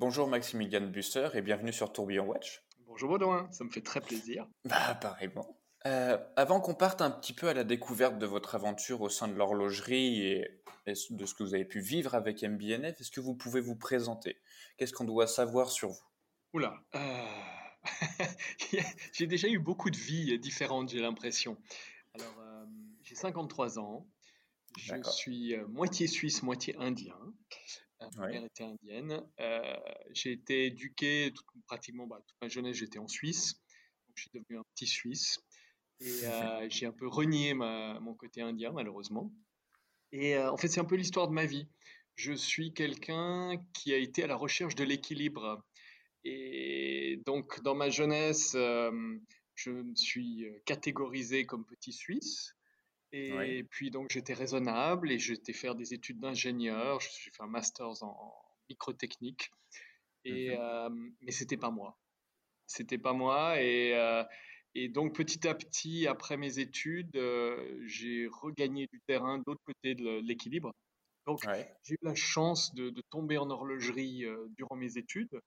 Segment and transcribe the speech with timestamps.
[0.00, 2.62] Bonjour Maximilian Buster et bienvenue sur Tourbillon Watch.
[2.86, 4.48] Bonjour Baudouin, ça me fait très plaisir.
[4.64, 5.60] Bah, pareillement.
[5.84, 9.28] Euh, avant qu'on parte un petit peu à la découverte de votre aventure au sein
[9.28, 13.34] de l'horlogerie et, de ce que vous avez pu vivre avec MBNF, est-ce que vous
[13.34, 14.40] pouvez vous présenter?
[14.78, 16.08] Qu'est-ce qu'on doit savoir sur vous?
[16.54, 17.26] Oula, euh...
[19.12, 21.58] j'ai déjà eu beaucoup de vies différentes, j'ai l'impression.
[22.14, 22.64] Alors, euh,
[23.02, 24.08] j'ai 53 ans,
[24.78, 27.18] je suis euh, moitié suisse, moitié indien.
[28.16, 29.22] Ma mère était indienne.
[30.12, 31.32] j'ai été éduqué
[31.66, 33.54] pratiquement bah, toute ma jeunesse, j'étais en Suisse.
[34.06, 35.38] Donc, je suis devenu un petit Suisse.
[36.00, 39.32] Et euh, j'ai un peu renié mon côté indien, malheureusement.
[40.12, 41.68] Et euh, en fait, c'est un peu l'histoire de ma vie.
[42.16, 45.64] Je suis quelqu'un qui a été à la recherche de l'équilibre.
[46.24, 48.90] Et donc, dans ma jeunesse, euh,
[49.54, 52.54] je me suis catégorisé comme petit Suisse.
[53.12, 57.00] Et puis, donc, j'étais raisonnable et j'étais faire des études d'ingénieur.
[57.00, 58.34] J'ai fait un master en,
[58.68, 59.50] microtechnique.
[60.24, 61.98] Et, mmh mais c'était pas moi.
[62.66, 63.60] C'était pas moi.
[63.60, 63.94] Et
[64.74, 69.62] et donc petit à petit, après mes études, euh, j'ai regagné du terrain de l'autre
[69.64, 70.72] côté de l'équilibre.
[71.26, 71.42] Donc
[71.82, 75.40] j'ai eu la chance de, tomber en horlogerie euh, durant mes études.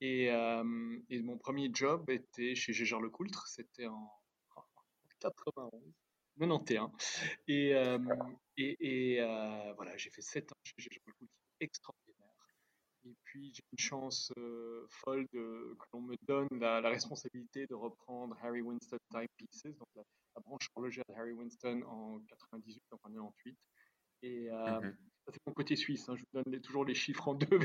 [0.00, 4.12] Et, euh, et, mon premier job était chez Gégère Lecoultre, c'était en,
[5.20, 5.72] 91,
[6.38, 6.90] 91.
[7.46, 7.72] Et,
[9.76, 12.14] voilà, j'ai fait 7 ans chez Lecoultre, extraordinaire.
[13.04, 14.32] Et puis j'ai une chance
[14.88, 20.02] folle que l'on me donne la, responsabilité de reprendre Harry Winston Timepieces, donc la,
[20.44, 23.56] branche horlogère de Harry Winston en 98, en 98.
[24.22, 24.80] Et ça
[25.32, 27.58] c'est mon côté suisse, je vous donne toujours les chiffres en deux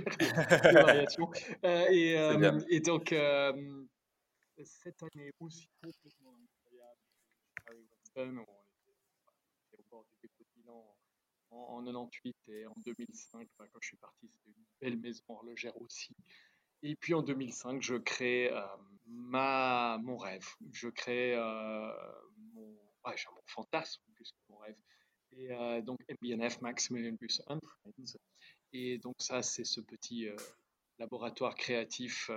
[0.74, 1.32] variations.
[1.64, 3.16] Euh, et, et, donc
[4.64, 7.00] cette année aussi complètement incroyable,
[7.68, 8.64] Harry Winston, on
[9.68, 10.96] était au bord du dépôt de bilan
[11.54, 15.80] en, 98 et en 2005, bah, quand je suis parti, c'était une belle maison horlogère
[15.82, 16.16] aussi.
[16.84, 18.62] Et puis en 2005, je crée euh,
[19.06, 20.46] ma, mon rêve.
[20.74, 21.94] Je crée euh,
[22.54, 22.78] mon,
[23.46, 24.76] fantasme plus que mon rêve.
[25.32, 28.18] Et euh, donc MBNF, Maximilian Bus and Friends.
[28.74, 30.28] Et donc ça, c'est ce petit
[31.00, 32.30] laboratoire créatif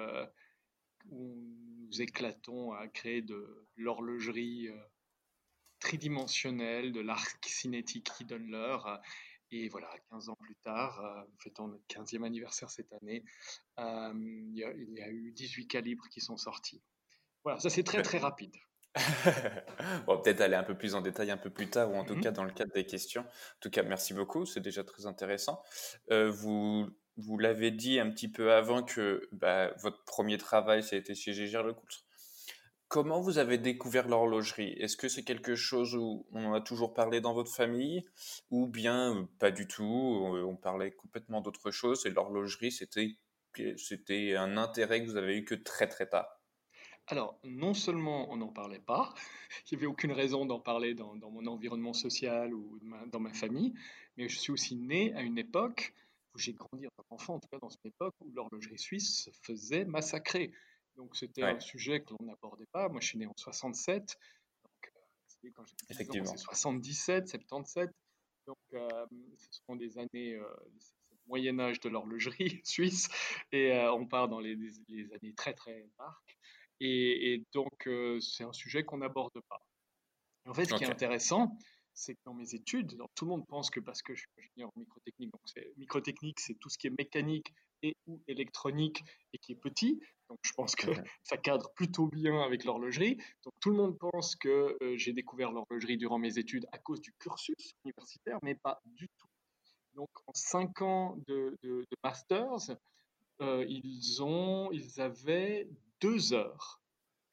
[1.10, 1.34] où
[1.78, 4.68] nous éclatons à créer de l'horlogerie
[5.80, 9.00] tridimensionnel de l'arc cinétique qui donne l'heure.
[9.52, 13.22] Et voilà, 15 ans plus tard, euh, fêtons notre 15e anniversaire cette année,
[13.78, 16.82] euh, il, y a, eu 18 calibres qui sont sortis.
[17.44, 18.56] Voilà, ça c'est très très rapide.
[20.08, 22.04] On va peut-être aller un peu plus en détail un peu plus tard, ou en
[22.04, 22.22] tout mhm.
[22.22, 23.22] cas dans le cadre des questions.
[23.22, 25.62] En tout cas, merci beaucoup, c'est déjà très intéressant.
[26.10, 30.96] Euh, vous vous l'avez dit un petit peu avant que bah, votre premier travail, ça
[30.96, 32.05] a été chez Gégère Lecoultre.
[32.88, 34.72] Comment vous avez découvert l'horlogerie?
[34.78, 38.04] Est-ce que c'est quelque chose où on en a toujours parlé dans votre famille?
[38.50, 44.56] Ou bien euh, pas du tout On parlait complètement d'autre chose et l'horlogerie, c'était, un
[44.56, 46.28] intérêt que vous avez eu que très très tard?
[47.08, 49.12] Alors, non seulement on n'en parlait pas,
[49.70, 52.78] il n'y avait aucune raison d'en parler dans, mon environnement social ou
[53.10, 53.74] dans ma famille,
[54.16, 55.92] mais je suis aussi né à une époque
[56.34, 59.24] où j'ai grandi en tant qu'enfant, en tout cas dans une époque où l'horlogerie suisse
[59.24, 60.52] se faisait massacrer.
[60.96, 62.88] Donc c'était un sujet que l'on n'abordait pas.
[62.88, 64.18] Moi, je suis né en 67.
[64.64, 64.92] Donc,
[65.44, 67.90] euh, quand j'ai c'est 77, 77.
[68.46, 69.06] Donc, euh,
[69.50, 70.48] ce sont des années, euh,
[71.26, 73.08] Moyen Âge de l'horlogerie suisse,
[73.52, 76.38] et on part dans les, années très très dark.
[76.80, 77.88] Et, donc,
[78.20, 79.60] c'est un sujet qu'on n'aborde pas.
[80.46, 81.58] En fait, ce qui est intéressant,
[81.92, 84.70] c'est que dans mes études, tout le monde pense que parce que je suis ingénieur
[84.76, 85.42] en microtechnique, donc
[85.76, 90.00] microtechnique, c'est tout ce qui est mécanique et ou électronique et qui est petit.
[90.28, 90.90] Donc je pense que
[91.22, 93.16] ça cadre plutôt bien avec l'horlogerie.
[93.44, 97.00] Donc tout le monde pense que euh, j'ai découvert l'horlogerie durant mes études à cause
[97.00, 99.28] du cursus universitaire, mais pas du tout.
[99.94, 101.56] Donc en cinq ans de,
[102.02, 102.76] masters,
[103.40, 105.68] euh, ils, ont, ils avaient
[106.00, 106.80] deux heures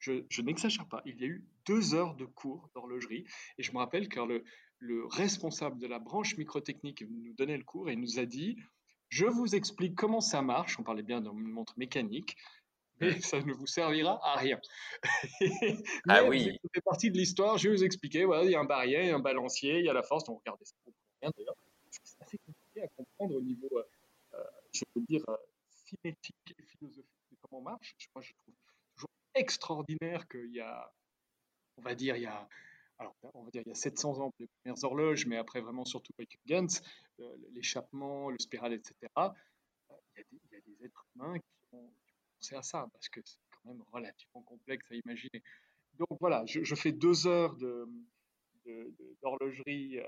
[0.04, 3.24] je, n'exagère pas, il y a eu deux heures de cours d'horlogerie.
[3.58, 4.44] Et je me rappelle que le,
[4.78, 8.56] le responsable de la branche microtechnique nous donnait le cours et nous a dit
[9.14, 10.76] Je vous explique comment ça marche.
[10.80, 12.36] On parlait bien d'une montre mécanique,
[13.00, 14.60] mais ça ne vous servira à rien.
[16.08, 16.46] ah oui.
[16.46, 17.56] Ça fait partie de l'histoire.
[17.56, 19.78] Je vais vous expliquer voilà, il y a un barillet, il y a un balancier,
[19.78, 20.24] il y a la force.
[20.24, 21.54] Donc regardez, ça ne comprend rien d'ailleurs.
[21.92, 23.84] C'est assez compliqué à comprendre au niveau, euh,
[24.34, 25.36] euh, je veux dire, euh,
[25.68, 27.94] cinétique et philosophique de comment marche.
[28.16, 28.32] Moi, je
[28.96, 30.92] trouve extraordinaire qu'il y a,
[31.76, 32.48] on va dire, il y a,
[32.98, 35.60] alors, on va dire, il y a 700 ans pour les premières horloges, mais après
[35.60, 36.80] vraiment surtout avec Gantz,
[37.20, 38.94] euh, l'échappement, le spiral, etc.
[39.16, 41.90] Euh, il, y a des, êtres humains qui ont,
[42.38, 45.42] pensé à ça, parce que c'est quand même relativement complexe à imaginer.
[45.94, 47.88] Donc voilà, je, fais deux heures de,
[49.22, 50.04] d'horlogerie euh,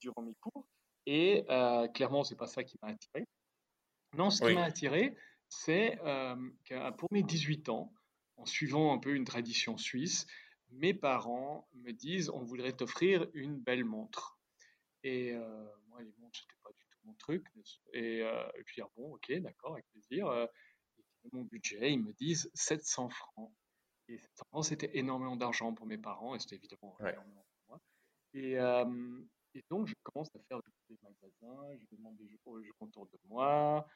[0.00, 0.66] durant mes cours,
[1.06, 1.44] et
[1.94, 3.26] clairement, c'est pas ça qui m'a attiré.
[4.16, 5.16] Non, ce qui m'a attiré,
[5.48, 5.96] c'est
[6.64, 7.92] que pour mes 18 ans,
[8.36, 10.26] en suivant un peu une tradition suisse,
[10.72, 14.38] mes parents me disent on voudrait t'offrir une belle montre.
[15.02, 15.34] Et
[15.88, 17.46] moi, les montres, c'était pas du tout mon truc.
[17.92, 18.22] Et,
[18.66, 20.26] puis, ah bon, ok, d'accord, avec plaisir.
[21.32, 23.52] mon budget, ils me disent 700 francs.
[24.08, 27.80] Et 700 francs, c'était énormément d'argent pour mes parents, et c'était évidemment énormément pour moi.
[28.34, 28.52] Et,
[29.54, 33.18] et, donc, je commence à faire des magasins, je demande des aux gens autour de
[33.28, 33.86] moi,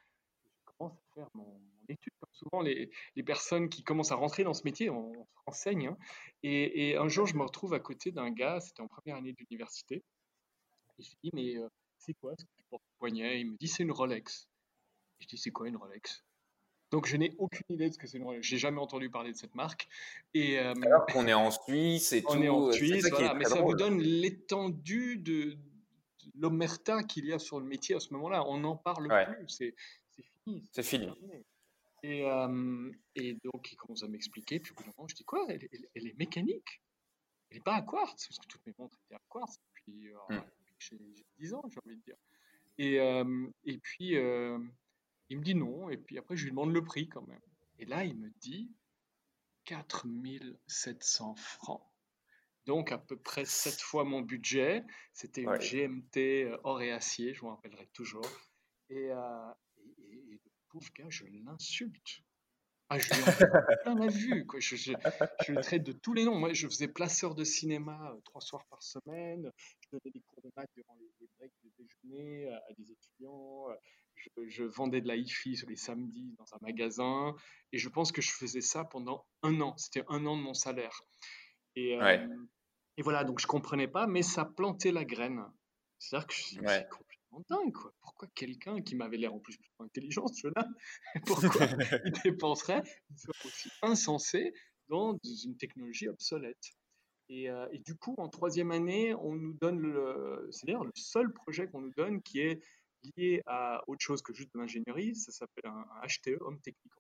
[0.79, 2.13] commence à faire mon, étude.
[2.21, 5.89] Comme souvent, les, les, personnes qui commencent à rentrer dans ce métier, on, se renseigne.
[5.89, 5.99] Hein.
[6.43, 9.33] Et, et, un jour, je me retrouve à côté d'un gars, c'était en première année
[9.33, 10.03] d'université,
[10.99, 11.69] et je lui dis, mais euh,
[11.99, 13.41] c'est quoi ce que tu portes au poignet?
[13.41, 14.49] Il me dit, c'est une Rolex.
[15.21, 16.25] Je dis, c'est quoi une Rolex?
[16.91, 18.47] Donc je n'ai aucune idée de ce que c'est une Rolex.
[18.47, 19.89] J'ai jamais entendu parler de cette marque.
[20.33, 23.61] Et euh, alors qu'on est en Suisse et on est en Suisse, voilà, mais ça
[23.61, 25.59] vous donne l'étendue de,
[26.37, 28.47] l'omerta qu'il y a sur le métier à ce moment-là.
[28.47, 29.75] On n'en parle plus.
[30.73, 31.09] C'est fini.
[32.03, 34.61] Et, euh, et, donc il commence à m'expliquer.
[34.61, 36.83] Puis au bout d'un moment, je dis quoi elle, est mécanique.
[37.51, 39.57] Elle n'est pas à quartz parce que toutes mes montres étaient à quartz.
[39.73, 40.41] Puis mmh
[40.79, 40.99] j'ai
[41.39, 42.17] 10 ans, j'ai envie de dire.
[42.79, 44.59] Et, euh, et puis, euh,
[45.29, 47.41] il me dit non, et puis après, je lui demande le prix quand même.
[47.79, 48.71] Et là, il me dit
[49.65, 51.83] 4700 francs.
[52.67, 54.85] Donc, à peu près 7 fois mon budget.
[55.13, 58.27] C'était une GMT euh, or et acier, je m'en rappellerai toujours.
[58.91, 59.11] Et,
[60.75, 62.23] pauvre gars, je l'insulte.
[62.91, 63.23] Ah, je lui
[63.83, 64.45] plein la vue.
[64.45, 64.59] Quoi.
[64.61, 64.93] Je, je,
[65.47, 66.35] je, le traite de tous les noms.
[66.35, 69.51] Moi, je faisais placeur de cinéma euh, trois soirs par semaine.
[69.81, 73.71] Je donnais des cours de maths durant les, breaks de déjeuner euh, à, des étudiants.
[73.71, 73.75] Euh,
[74.17, 77.35] je, je, vendais de la hi-fi sur les samedis dans un magasin.
[77.73, 79.77] Et je pense que je faisais ça pendant un an.
[79.77, 81.01] C'était un an de mon salaire.
[81.77, 81.99] Et,
[82.97, 85.45] et voilà, donc je comprenais pas, mais ça plantait la graine.
[85.99, 86.87] C'est-à-dire que je suis ouais
[87.49, 87.93] dingue, quoi.
[88.01, 90.67] Pourquoi quelqu'un qui m'avait l'air en plus plus intelligent, ce là
[91.27, 91.67] pourquoi
[92.05, 94.53] il dépenserait une somme aussi insensée
[94.89, 96.73] dans une technologie obsolète?
[97.31, 100.93] Et, euh, et, du coup, en troisième année, on nous donne le, c'est d'ailleurs le
[100.95, 102.61] seul projet qu'on nous donne qui est
[103.17, 105.15] lié à autre chose que juste de l'ingénierie.
[105.17, 106.93] Ça s'appelle un, HTE, Homme Technique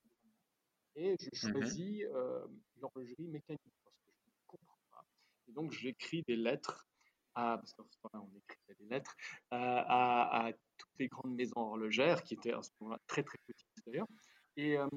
[0.96, 2.46] Et je mmh choisis euh,
[2.80, 5.04] l'horlogerie mécanique parce que je ne comprends pas.
[5.48, 6.86] Et donc, j'écris des lettres
[7.34, 9.14] à, parce qu'en ce moment on écrivait des lettres,
[9.52, 13.38] euh, à, à, toutes les grandes maisons horlogères, qui étaient à ce moment-là très très
[13.46, 14.08] petites d'ailleurs.
[14.56, 14.88] Et, euh,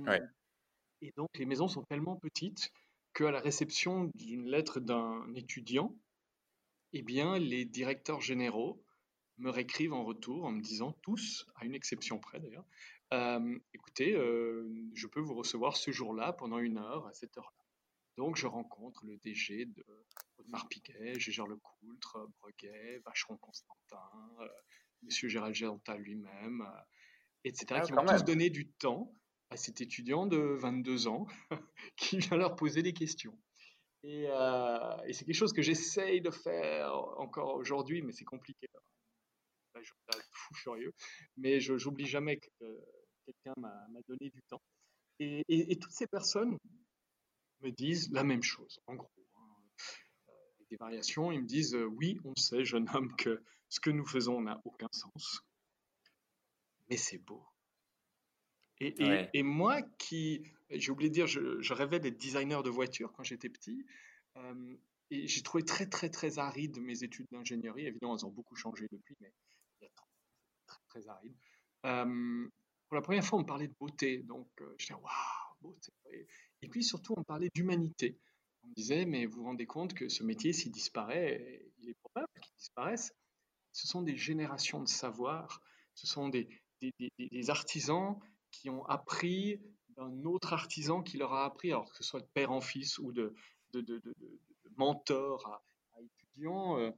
[1.01, 2.71] et donc les maisons sont tellement petites
[3.13, 5.95] qu'à la réception d'une lettre d'un étudiant,
[6.93, 8.83] eh bien, les directeurs généraux
[9.37, 12.65] me réécrivent en retour en me disant tous, à une exception près d'ailleurs,
[13.13, 17.56] euh, écoutez, je peux vous recevoir ce jour-là pendant une heure à cette heure-là.
[18.17, 19.85] Donc, je rencontre le DG de
[20.39, 24.09] Audemars Piguet, Gégère Lecoultre, Breguet, Vacheron Constantin,
[24.41, 24.47] euh,
[25.03, 26.81] Monsieur Gérald Géronta lui-même, euh,
[27.43, 29.13] etc., ah, qui m'ont tous donné du temps
[29.51, 31.27] à cet étudiant de 22 ans
[31.95, 33.37] qui vient leur poser des questions.
[34.03, 38.67] Euh, et, c'est quelque chose que j'essaye de faire encore aujourd'hui, mais c'est compliqué.
[38.73, 40.93] Là, je suis fou furieux,
[41.37, 42.83] mais je n'oublie jamais que
[43.25, 44.61] quelqu'un m'a donné du temps.
[45.19, 46.57] et, toutes ces personnes
[47.61, 49.11] me disent la même chose, en gros.
[49.35, 49.41] Hein.
[50.29, 50.33] Euh,
[50.69, 54.05] des variations, ils me disent euh, oui, on sait, jeune homme, que ce que nous
[54.05, 55.41] faisons n'a aucun sens,
[56.89, 57.43] mais c'est beau.
[58.79, 58.93] Et,
[59.33, 63.49] et, moi qui, j'ai oublié de dire, je, rêvais d'être designer de voitures quand j'étais
[63.49, 63.83] petit.
[64.35, 64.77] Euh,
[65.09, 67.87] et j'ai trouvé très, très, très aride mes études d'ingénierie.
[67.87, 69.33] Évidemment, elles ont beaucoup changé depuis, mais
[69.81, 69.91] il y a
[70.67, 71.35] très, très aride.
[71.81, 74.19] pour la première fois, on me parlait de beauté.
[74.19, 75.91] Donc, je disais, waouh, beauté.
[76.11, 76.27] Et
[76.69, 78.17] puis surtout, on parlait d'humanité.
[78.63, 82.27] On disait, mais vous vous rendez compte que ce métier, s'il disparaît, il est probable
[82.41, 83.13] qu'il disparaisse.
[83.71, 85.61] Ce sont des générations de savoir,
[85.93, 86.49] ce sont des,
[87.49, 88.19] artisans
[88.51, 92.27] qui ont appris d'un autre artisan qui leur a appris, alors que ce soit de
[92.33, 93.35] père en fils ou de,
[94.75, 96.77] mentor à, étudiants.
[96.77, 96.91] Euh,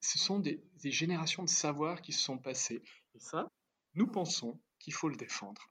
[0.00, 2.82] ce sont des, générations de savoir qui se sont passées.
[3.14, 3.50] Et ça,
[3.94, 5.70] nous pensons qu'il faut le défendre.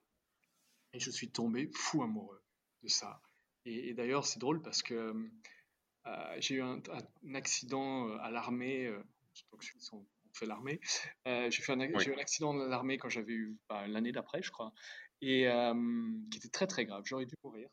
[0.94, 2.42] Et je suis tombé fou amoureux
[2.84, 3.22] de ça.
[3.66, 5.14] Et, d'ailleurs, c'est drôle parce que
[6.06, 6.82] euh, j'ai eu un,
[7.34, 8.98] accident euh, à l'armée, euh,
[9.52, 10.80] donc on fait l'armée.
[11.26, 14.52] j'ai fait un, eu un accident à l'armée quand j'avais eu bah, l'année d'après, je
[14.52, 14.74] crois,
[15.22, 15.48] et
[16.32, 17.04] qui était très très grave.
[17.06, 17.70] J'aurais dû mourir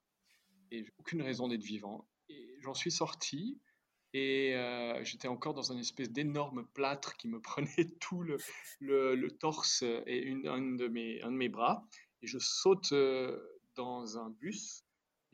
[0.70, 2.08] et j'ai aucune raison d'être vivant.
[2.28, 3.60] Et j'en suis sorti
[4.12, 4.54] et
[5.02, 8.38] j'étais encore dans une espèce d'énorme plâtre qui me prenait tout le,
[8.80, 11.86] le, torse et une, un, de mes, un de mes bras.
[12.22, 12.92] Et je saute
[13.76, 14.85] dans un bus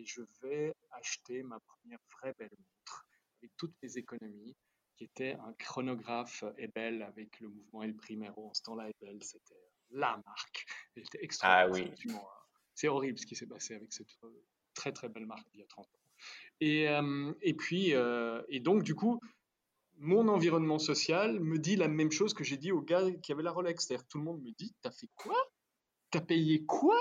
[0.02, 3.06] et je vais acheter ma première vraie belle montre
[3.40, 4.56] avec toutes mes économies,
[4.96, 8.48] qui était un chronographe Ebel avec le mouvement El Primero.
[8.48, 10.66] En ce temps-là, Ebel, c'était la marque.
[10.96, 11.94] Elle était extraordinaire.
[11.94, 12.14] Ah oui.
[12.74, 14.08] C'est horrible ce qui s'est passé avec cette
[14.74, 15.98] très très belle marque il y a 30 ans.
[16.60, 16.86] Et,
[17.42, 19.18] et puis, et donc, du coup,
[19.98, 23.42] mon environnement social me dit la même chose que j'ai dit au gars qui avait
[23.42, 23.86] la Rolex.
[23.86, 25.36] C'est-à-dire tout le monde me dit T'as fait quoi?
[26.10, 26.96] T'as payé quoi?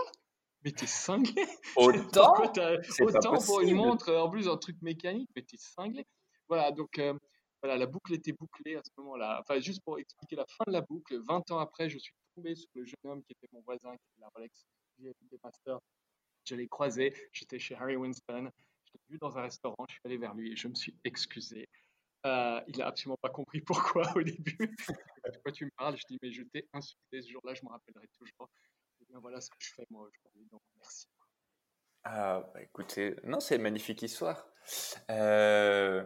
[0.63, 1.33] Mais t'es cinglé
[1.75, 2.33] Autant
[3.01, 6.05] Autant pour une montre, en plus un truc mécanique, mais t'es cinglé.
[6.47, 7.17] Voilà, donc euh,
[7.61, 9.39] voilà, la boucle était bouclée à ce moment-là.
[9.41, 12.55] Enfin, juste pour expliquer la fin de la boucle, 20 ans après, je suis tombé
[12.55, 14.65] sur le jeune homme qui était mon voisin, qui avait la Rolex
[14.99, 15.79] des Masters.
[16.45, 18.49] Je l'ai croisé, j'étais chez Harry Winston,
[18.85, 20.95] je l'ai vu dans un restaurant, je suis allé vers lui et je me suis
[21.03, 21.69] excusé.
[22.25, 24.57] Euh, il n'a absolument pas compris pourquoi au début.
[25.25, 25.97] de quoi tu me parles?
[25.97, 28.49] Je dis, mais je t'ai insulté ce jour-là, je me rappellerai toujours.
[29.11, 31.07] Bien voilà ce que je fais moi aujourd'hui, donc merci.
[32.05, 34.47] Ah, bah, écoutez, non, c'est une magnifique histoire.
[35.09, 36.01] Euh,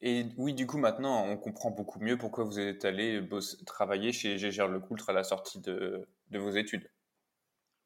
[0.00, 3.22] et oui, du coup, maintenant, on comprend beaucoup mieux pourquoi vous êtes allé
[3.66, 6.90] travailler chez Gégère Lecoultre à la sortie de, de vos études.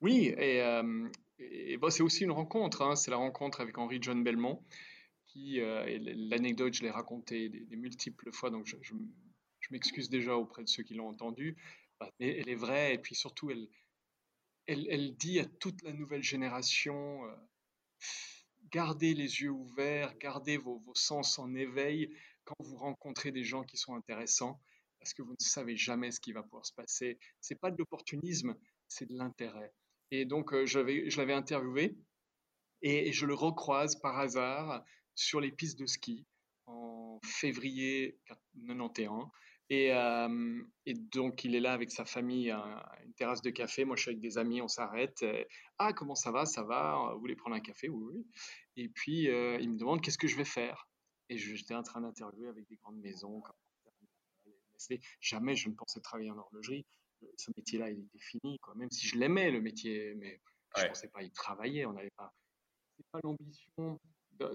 [0.00, 1.08] Oui, et, euh,
[1.40, 2.82] et bon, c'est aussi une rencontre.
[2.82, 2.94] Hein.
[2.94, 4.62] c'est la rencontre avec Henri John Belmont
[5.26, 5.98] qui, euh,
[6.30, 8.94] l'anecdote, je l'ai racontée des, multiples fois, donc je, je,
[9.72, 11.56] m'excuse déjà auprès de ceux qui l'ont entendue,
[12.00, 13.68] bah, mais elle est vraie, et puis surtout, elle,
[14.70, 17.34] elle, dit à toute la nouvelle génération, euh,
[18.70, 23.64] gardez les yeux ouverts, gardez vos, vos, sens en éveil quand vous rencontrez des gens
[23.64, 24.60] qui sont intéressants,
[24.98, 27.18] parce que vous ne savez jamais ce qui va pouvoir se passer.
[27.40, 29.72] C'est pas de l'opportunisme, c'est de l'intérêt.
[30.10, 30.78] Et donc, euh, je
[31.18, 31.96] l'avais interviewé,
[32.82, 34.84] et je le recroise par hasard
[35.14, 36.26] sur les pistes de ski
[36.66, 39.28] en février 91.
[39.70, 43.84] Et, euh, et, donc, il est là avec sa famille une terrasse de café.
[43.84, 45.24] Moi, je suis avec des amis, on s'arrête.
[45.78, 47.12] Ah, comment ça va Ça va?
[47.14, 47.88] Vous voulez prendre un café?
[47.88, 48.26] Oui, oui.
[48.76, 50.88] Et puis, euh, il me demande qu'est-ce que je vais faire.
[51.28, 53.40] Et j'étais en train d'interviewer avec des grandes maisons.
[55.20, 56.84] Jamais je ne pensais travailler en horlogerie.
[57.36, 58.74] Ce métier-là, il était fini, quoi.
[58.74, 60.14] même si je l'aimais, le métier.
[60.16, 60.40] Mais
[60.76, 61.86] je ne pensais pas y travailler.
[61.86, 62.34] On n'avait pas.
[62.96, 64.00] C'est pas l'ambition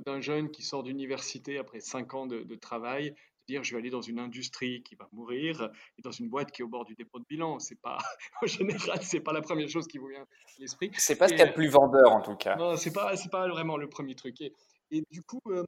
[0.06, 3.14] d'un jeune qui sort d'université après cinq ans de, travail,
[3.46, 6.62] dire je vais aller dans une industrie qui va mourir et dans une boîte qui
[6.62, 7.60] est au bord du dépôt de bilan.
[7.60, 7.98] C'est pas,
[8.42, 10.28] en général, c'est pas la première chose qui vous vient à
[10.60, 10.92] l'esprit.
[10.98, 12.56] C'est pas ce qu'il y a de plus vendeur en tout cas.
[12.56, 14.42] Non, c'est pas, c'est pas vraiment le premier truc.
[14.42, 14.54] Et,
[14.92, 15.64] et du coup, euh,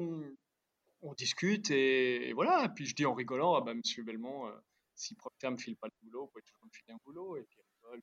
[1.01, 2.69] on discute et, voilà.
[2.69, 4.51] Puis je dis en rigolant, ah bah, Monsieur Belmont, euh,
[4.95, 7.37] si Procter me file pas le boulot, vous pouvez toujours me filer un boulot.
[7.37, 8.01] Et puis il rigole,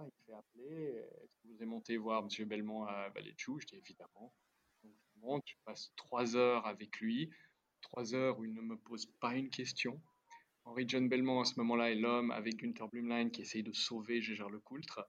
[0.00, 0.86] il fait appeler
[1.22, 2.48] Est-ce que vous avez monté voir M.
[2.48, 4.32] Belmont à Valetchou Je dis évidemment.
[4.82, 7.30] Donc je monte, je passe trois heures avec lui,
[7.82, 10.00] trois heures où il ne me pose pas une question.
[10.64, 14.22] Henri John Belmont, à ce moment-là, est l'homme avec Günther Blumlein qui essaye de sauver
[14.22, 15.06] Gégère Lecoultre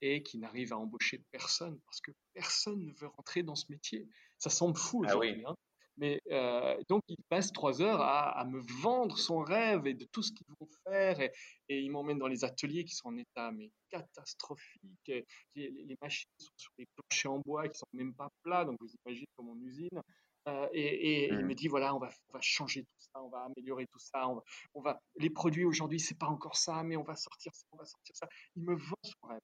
[0.00, 4.08] et qui n'arrive à embaucher personne parce que personne ne veut rentrer dans ce métier.
[4.38, 5.44] Ça semble fou ah aujourd'hui.
[5.46, 5.54] Hein.
[5.98, 10.22] Mais euh, donc, il passe trois heures à, me vendre son rêve et de tout
[10.22, 11.20] ce qu'ils vont faire.
[11.20, 11.30] Et,
[11.68, 15.12] il m'emmène dans les ateliers qui sont en état mais catastrophique.
[15.54, 18.92] les, machines sont sur des planchers en bois qui sont même pas plats, donc vous
[19.04, 20.00] imaginez comme en usine.
[20.48, 21.46] Euh, et, il mmh.
[21.46, 24.28] me dit voilà, on va, on va, changer tout ça, on va améliorer tout ça.
[24.28, 24.42] On va,
[24.74, 27.76] on va les produits aujourd'hui, c'est pas encore ça, mais on va sortir ça, on
[27.76, 28.28] va sortir ça.
[28.56, 29.40] Il me vend son rêve.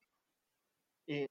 [1.07, 1.29] Et,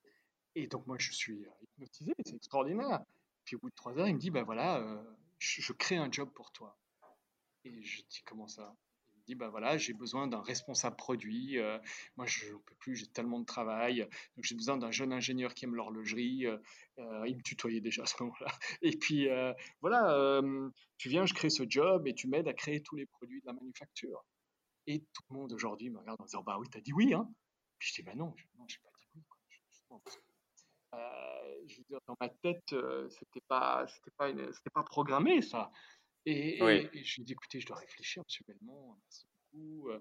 [0.55, 3.01] et donc moi, je suis hypnotisé, c'est extraordinaire.
[3.47, 5.01] Puis au bout de trois heures, il me dit, ben voilà, euh,
[5.39, 6.77] je, crée un job pour toi.
[7.63, 8.75] Et je dis, comment ça?
[9.27, 11.59] Dit, ben voilà, j'ai besoin d'un responsable produit.
[11.59, 11.77] Euh,
[12.15, 14.01] moi, je ne peux plus, j'ai tellement de travail.
[14.35, 16.45] Donc j'ai besoin d'un jeune ingénieur qui aime l'horlogerie.
[16.45, 18.51] Euh, il me tutoyait déjà à ce moment-là.
[18.81, 19.27] Et puis
[19.81, 20.41] voilà,
[20.97, 23.47] tu viens, je crée ce job et tu m'aides à créer tous les produits de
[23.47, 24.23] la manufacture.
[24.87, 27.13] Et tout le monde aujourd'hui me regarde en disant, bah oui, tu as dit oui.
[27.13, 27.29] Hein
[27.77, 29.21] puis je dis, bah non, je n'ai pas dit oui.
[29.87, 30.01] Quoi.
[30.93, 34.31] Euh, je veux dire, dans ma tête, euh, c'était pas, c'était pas,
[34.73, 35.71] pas programmé ça.
[36.29, 39.27] Et, je lui ai dit, écoutez, je dois réfléchir, monsieur Belmont, merci.
[39.55, 39.99] Euh,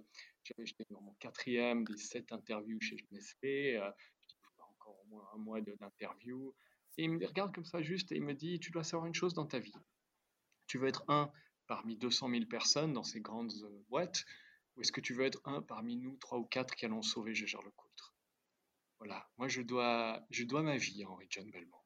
[0.59, 3.77] j'étais dans mon quatrième des sept interviews chez Nestlé.
[3.77, 3.89] Euh,
[4.27, 6.53] je dis, encore au moins un mois d'interview.
[6.99, 9.15] Et il me regarde comme ça juste et il me dit, tu dois savoir une
[9.15, 9.77] chose dans ta vie.
[10.67, 11.31] Tu veux être un
[11.69, 13.53] parmi 200 000 personnes dans ces grandes
[13.89, 14.25] boîtes,
[14.75, 17.35] ou est-ce que tu veux être un parmi nous, trois ou quatre qui allons sauver
[17.35, 18.17] Gégère Lecoultre
[18.99, 21.77] voilà, moi je dois, je dois ma vie à Henri John Belmont.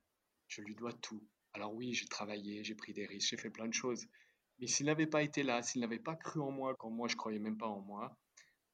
[0.46, 1.26] Je lui dois tout.
[1.52, 4.06] Alors oui, j'ai travaillé, j'ai pris des risques, j'ai fait plein de choses.
[4.60, 7.16] Mais s'il n'avait pas été là, s'il n'avait pas cru en moi quand moi je
[7.16, 8.16] croyais même pas en moi,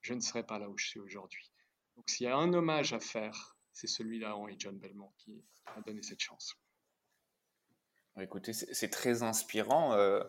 [0.01, 1.53] je ne serais pas là où je suis aujourd'hui.
[1.97, 5.45] Donc s'il y a un hommage à faire, c'est celui-là à Henri John Belmont qui,
[5.75, 6.55] m'a donné cette chance.
[8.21, 9.93] Écoutez, c'est très inspirant.
[9.93, 10.23] Euh,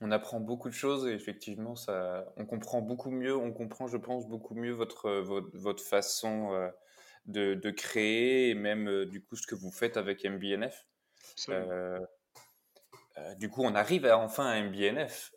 [0.00, 3.98] on apprend beaucoup de choses et effectivement, ça, on comprend beaucoup mieux, on comprend, je
[3.98, 6.70] pense, beaucoup mieux votre, votre, façon euh,
[7.26, 10.86] de, créer et même euh, du coup ce que vous faites avec MBNF.
[13.20, 15.32] Euh, du coup, on arrive à, enfin à MBNF.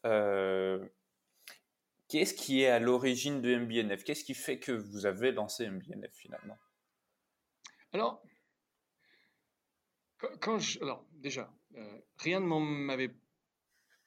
[2.07, 6.13] Qu'est-ce qui est à l'origine de MBNF Qu'est-ce qui fait que vous avez lancé MBNF
[6.13, 6.57] finalement?
[7.91, 8.21] Alors,
[10.39, 13.15] quand, je, alors déjà, euh, rien ne m'avait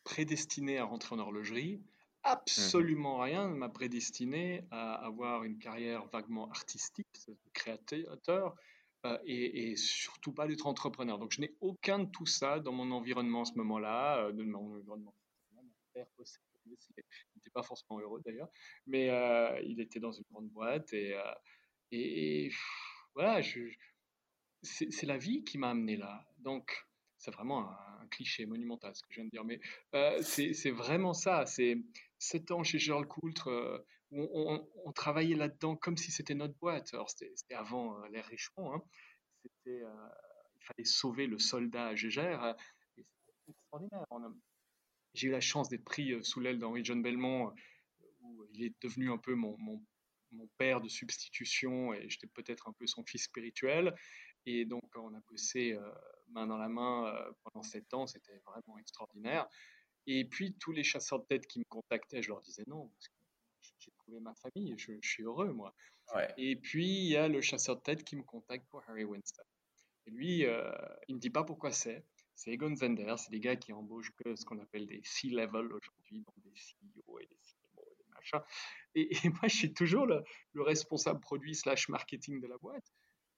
[0.04, 1.82] prédestiné à rentrer en horlogerie.
[2.22, 7.06] Absolument rien ne m'a prédestiné à avoir une carrière vaguement artistique,
[7.52, 8.54] créateur,
[9.12, 11.18] euh, et, surtout pas d'être entrepreneur.
[11.18, 14.76] Donc je n'ai aucun de tout ça dans mon environnement à ce moment-là, euh, mon
[14.76, 15.14] environnement.
[15.54, 16.06] Mon père
[16.66, 16.72] il
[17.36, 18.48] n'était pas forcément heureux d'ailleurs,
[18.86, 21.14] mais euh, il était dans une grande boîte et,
[21.92, 22.50] et,
[23.14, 23.40] voilà,
[24.62, 26.26] c'est la vie qui m'a amené là.
[26.38, 26.86] Donc
[27.18, 29.60] c'est vraiment un, cliché monumental ce que je viens de dire, mais
[30.22, 31.44] c'est vraiment ça.
[31.46, 31.76] C'est
[32.18, 36.92] sept ans chez Charles Coultre on, travaillait là-dedans comme si c'était notre boîte.
[36.94, 38.74] Alors, c'était avant euh, l'ère Richemont.
[38.74, 38.82] Hein.
[39.42, 40.08] C'était, euh,
[40.60, 42.42] il fallait sauver le soldat à Gégère.
[42.42, 42.52] Euh,
[42.96, 43.08] c'était
[43.48, 44.04] extraordinaire.
[45.14, 47.52] J'ai eu la chance d'être pris sous l'aile d'Henri John Belmont,
[48.20, 49.56] où il est devenu un peu mon,
[50.58, 53.94] père de substitution et j'étais peut-être un peu son fils spirituel.
[54.44, 55.78] Et donc, on a bossé
[56.28, 58.06] main dans la main pendant sept ans.
[58.06, 59.46] C'était vraiment extraordinaire.
[60.06, 62.90] Et puis, tous les chasseurs de tête qui me contactaient, je leur disais non,
[64.06, 65.74] trouvé ma famille, je, je suis heureux, moi.
[66.36, 69.42] Et puis, il y a le chasseur de tête qui me contacte pour Harry Winston.
[70.06, 70.70] Et lui, euh,
[71.08, 72.04] il ne me dit pas pourquoi c'est.
[72.36, 76.20] C'est Egon Zender, c'est des gars qui embauchent que ce qu'on appelle des C-level aujourd'hui,
[76.20, 78.40] donc des CEO et des CMO et des machins.
[78.94, 80.22] Et, moi, je suis toujours le,
[80.54, 82.86] responsable produit slash marketing de la boîte.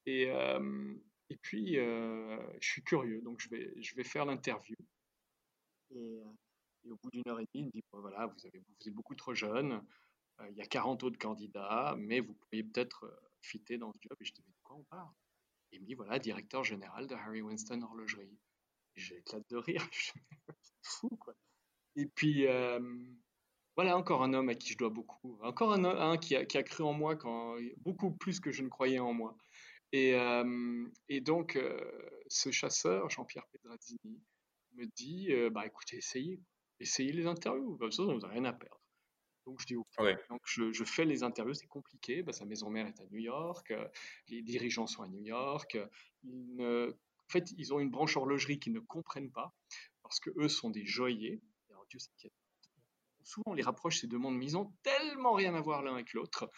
[0.06, 0.94] Et, euh,
[1.30, 4.76] et puis, euh, je suis curieux, donc je vais, je vais faire l'interview.
[5.90, 6.20] Et,
[6.84, 8.94] et, au bout d'une heure et demie, il me dit, voilà, vous, avez, vous êtes
[8.94, 9.80] beaucoup trop jeune,
[10.50, 14.16] il y a 40 autres candidats, mais vous pourriez peut-être euh, fitter dans ce job.
[14.21, 15.11] Et je dis, mais de quoi on parle?
[15.73, 18.38] Il me dit, voilà, directeur général de Harry Winston Horlogerie.
[18.97, 20.12] J'éclate de rire, je
[20.83, 21.35] fou, quoi.
[21.97, 22.80] Et puis, euh,
[23.76, 25.38] voilà encore un homme à qui je dois beaucoup.
[25.42, 29.12] Encore un, qui, a, cru en moi quand, beaucoup plus que je ne croyais en
[29.12, 29.37] moi.
[29.92, 30.14] Et,
[31.09, 31.59] et donc,
[32.28, 34.22] ce chasseur, Jean-Pierre Pedrazzini,
[34.74, 36.40] me dit, bah écoutez, essayez.
[36.81, 38.81] Essayez les interviews, comme ça, vous n'avez rien à perdre.
[39.48, 39.87] Donc je dis OK.
[40.28, 42.22] Donc je, fais les interviews, c'est compliqué.
[42.22, 43.88] Bah, sa maison mère est à New York, euh,
[44.28, 45.78] les dirigeants sont à New York.
[46.26, 49.54] en fait, ils ont une branche horlogerie qu'ils ne comprennent pas
[50.02, 51.40] parce que eux sont des joailliers.
[51.70, 52.30] Alors, Dieu sait
[53.22, 55.94] souvent on les rapproche ces deux mondes, mais ils ont tellement rien à voir l'un
[55.94, 56.50] avec l'autre.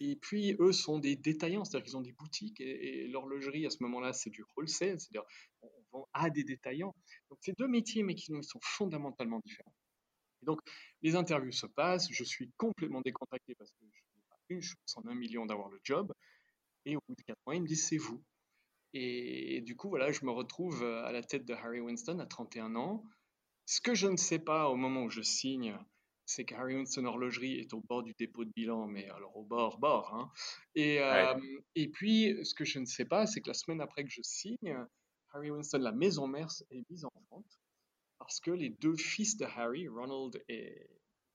[0.00, 3.82] Et puis eux sont des détaillants, c'est-à-dire qu'ils ont des boutiques et, l'horlogerie à ce
[3.82, 5.24] moment-là c'est du wholesale, c'est-à-dire
[5.62, 6.94] on vend à des détaillants.
[7.30, 9.74] Donc c'est deux métiers mais qui sont fondamentalement différents
[10.46, 10.60] donc,
[11.02, 14.96] les interviews se passent, je suis complètement décontracté parce que je n'ai pas une chance
[14.96, 16.12] en un million d'avoir le job.
[16.84, 18.22] Et au bout de quatre mois, ils me disent c'est vous.
[18.94, 22.76] Et, du coup, voilà, je me retrouve à la tête de Harry Winston à 31
[22.76, 23.04] ans.
[23.66, 25.76] Ce que je ne sais pas au moment où je signe,
[26.24, 29.44] c'est que Harry Winston Horlogerie est au bord du dépôt de bilan, mais alors au
[29.44, 30.14] bord, bord.
[30.14, 30.30] Hein.
[30.76, 31.34] Et, euh,
[31.74, 34.22] et puis, ce que je ne sais pas, c'est que la semaine après que je
[34.22, 34.76] signe,
[35.32, 37.58] Harry Winston, la maison mère, est mise en vente
[38.18, 40.88] parce que les deux fils de Harry, Ronald et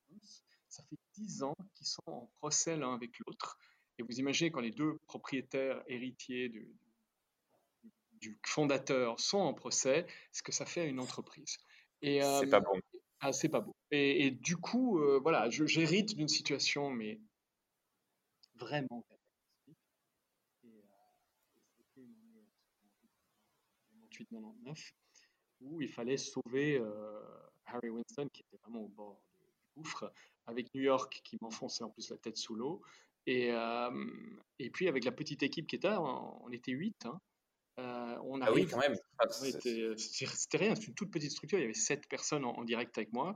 [0.10, 3.58] Bruce, ça fait dix ans qu'ils sont en procès l'un avec l'autre.
[3.98, 6.76] Et vous imaginez quand les deux propriétaires héritiers du,
[8.14, 11.58] du, fondateur sont en procès, ce que ça fait à une entreprise?
[12.02, 12.80] Et c'est pas bon.
[13.20, 13.76] Ah, c'est pas beau.
[13.92, 17.22] Et, et du coup, euh, voilà, j'hérite d'une situation, mais
[18.56, 19.78] vraiment catastrophique.
[20.64, 22.48] Et, euh, c'était une année
[24.12, 24.94] 98-99
[25.62, 27.22] où il fallait sauver euh,
[27.66, 29.46] Harry Winston, qui était vraiment au bord du
[29.76, 30.12] gouffre,
[30.46, 32.82] avec New York qui m'enfonçait en plus la tête sous l'eau.
[33.28, 33.90] Et, euh,
[34.60, 37.06] et puis avec la petite équipe qui était là, on, était huit.
[37.06, 37.20] Hein.
[37.80, 38.96] Euh, on ah oui, quand même.
[39.30, 41.60] C'était rien, c'est une toute petite structure.
[41.60, 43.36] Il y avait sept personnes en, direct avec moi.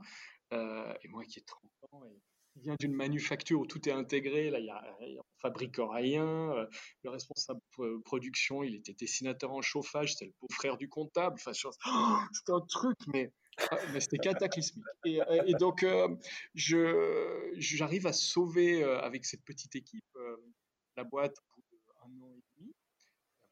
[0.52, 2.04] et moi qui ai 30 ans.
[2.04, 2.20] Et
[2.62, 4.50] vient d'une manufacture où tout est intégré.
[4.50, 4.82] Là, il y a,
[5.18, 6.26] on fabrique rien.
[6.26, 6.66] Euh,
[7.04, 7.60] le responsable
[8.04, 10.14] production, il était dessinateur en chauffage.
[10.14, 11.36] C'était le beau-frère du comptable.
[11.38, 13.32] Enfin, c'était un truc, mais,
[13.70, 14.84] ah, mais c'était cataclysmique.
[15.04, 15.20] Et,
[15.58, 16.08] donc, euh,
[16.54, 20.04] j'arrive à sauver euh, avec cette petite équipe
[20.96, 21.62] la boîte pour
[22.04, 22.72] un an et demi.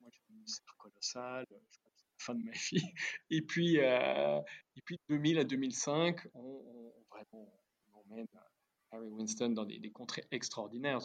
[0.01, 1.47] Moi, j'ai une misère colossale.
[1.51, 2.93] Je crois que c'est la fin de ma vie.
[3.31, 8.54] Et puis, et puis 2000 à 2005, on, on vraiment
[8.95, 11.01] Harry Winston dans des, contrées extraordinaires.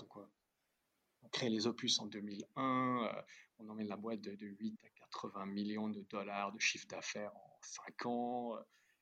[1.22, 3.22] On crée les opus en 2001, euh,
[3.60, 7.60] on emmène la boîte de, 8 à 80 millions de dollars de chiffre d'affaires en
[7.62, 8.56] 5 ans.
[8.56, 8.62] Euh,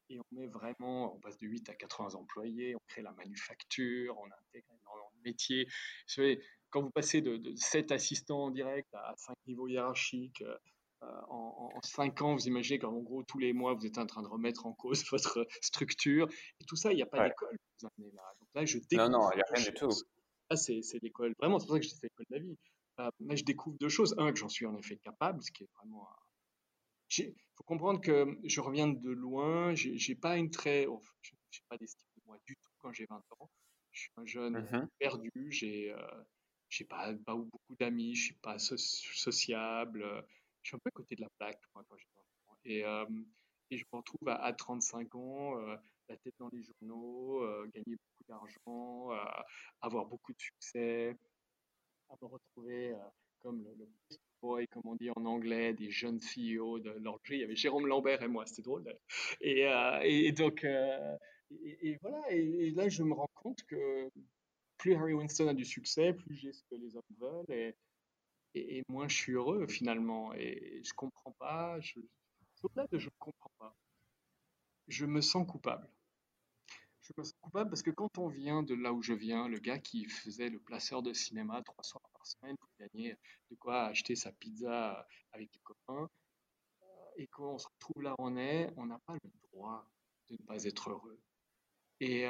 [0.09, 4.25] et on met vraiment, passe de 8 à 80 employés, on crée la manufacture, on
[4.25, 5.67] intègre énormément de métiers.
[6.69, 10.57] Quand vous passez de, 7 assistants en direct à 5 niveaux hiérarchiques, euh,
[11.01, 14.21] en, en, cinq ans, vous imaginez qu'en gros, tous les mois, vous êtes en train
[14.21, 16.27] de remettre en cause votre structure.
[16.59, 17.57] Et tout ça, il n'y a pas d'école.
[17.81, 17.91] Donc
[18.55, 19.09] là, je découvre.
[19.09, 19.89] Non, non, il n'y a rien du tout.
[20.49, 21.33] Là, c'est l'école.
[21.39, 22.57] Vraiment, c'est pour ça que dis l'école de la vie.
[22.97, 24.15] là, je découvre deux choses.
[24.17, 26.07] Un, que j'en suis en effet capable, ce qui est vraiment.
[27.17, 29.73] Il faut comprendre que je reviens de loin.
[29.75, 30.85] J'ai pas une très.
[30.87, 33.49] Oh, je n'ai pas d'estime de moi du tout quand j'ai 20 ans.
[33.91, 35.31] Je suis un jeune mmh perdu.
[35.49, 35.93] J'ai
[36.69, 40.21] j'ai pas, pas beaucoup d'amis, je suis pas sociable, euh,
[40.67, 41.61] je suis un peu à côté de la plaque
[42.65, 43.05] et, euh,
[43.71, 45.77] je me retrouve à, 35 ans, euh,
[46.09, 47.41] la tête dans les journaux,
[47.73, 49.09] gagner beaucoup d'argent,
[49.81, 51.15] avoir beaucoup de succès,
[52.09, 52.95] à me retrouver
[53.39, 53.87] comme le, le
[54.41, 57.35] boy, comme on dit en anglais, des jeunes CEO de l'orgie.
[57.35, 58.83] Il y avait Jérôme Lambert et moi, c'était drôle.
[59.41, 64.09] Et, donc, et, voilà, et, là, je me rends compte que
[64.77, 67.73] plus Harry Winston a du succès, plus j'ai ce que les hommes veulent
[68.57, 70.33] et, moins je suis heureux finalement.
[70.33, 71.99] Et je comprends pas, je,
[72.63, 73.75] au-delà de je ne comprends pas,
[74.87, 75.89] je me sens coupable.
[77.01, 79.59] Je me sens coupable parce que quand on vient de là où je viens, le
[79.59, 83.15] gars qui faisait le placeur de cinéma trois soirs par semaine pour gagner
[83.49, 86.09] de quoi acheter sa pizza avec des copains,
[86.81, 86.85] euh,
[87.17, 89.89] et qu'on se retrouve là où on est, on n'a pas le droit
[90.29, 91.19] de ne pas être heureux.
[91.99, 92.27] Et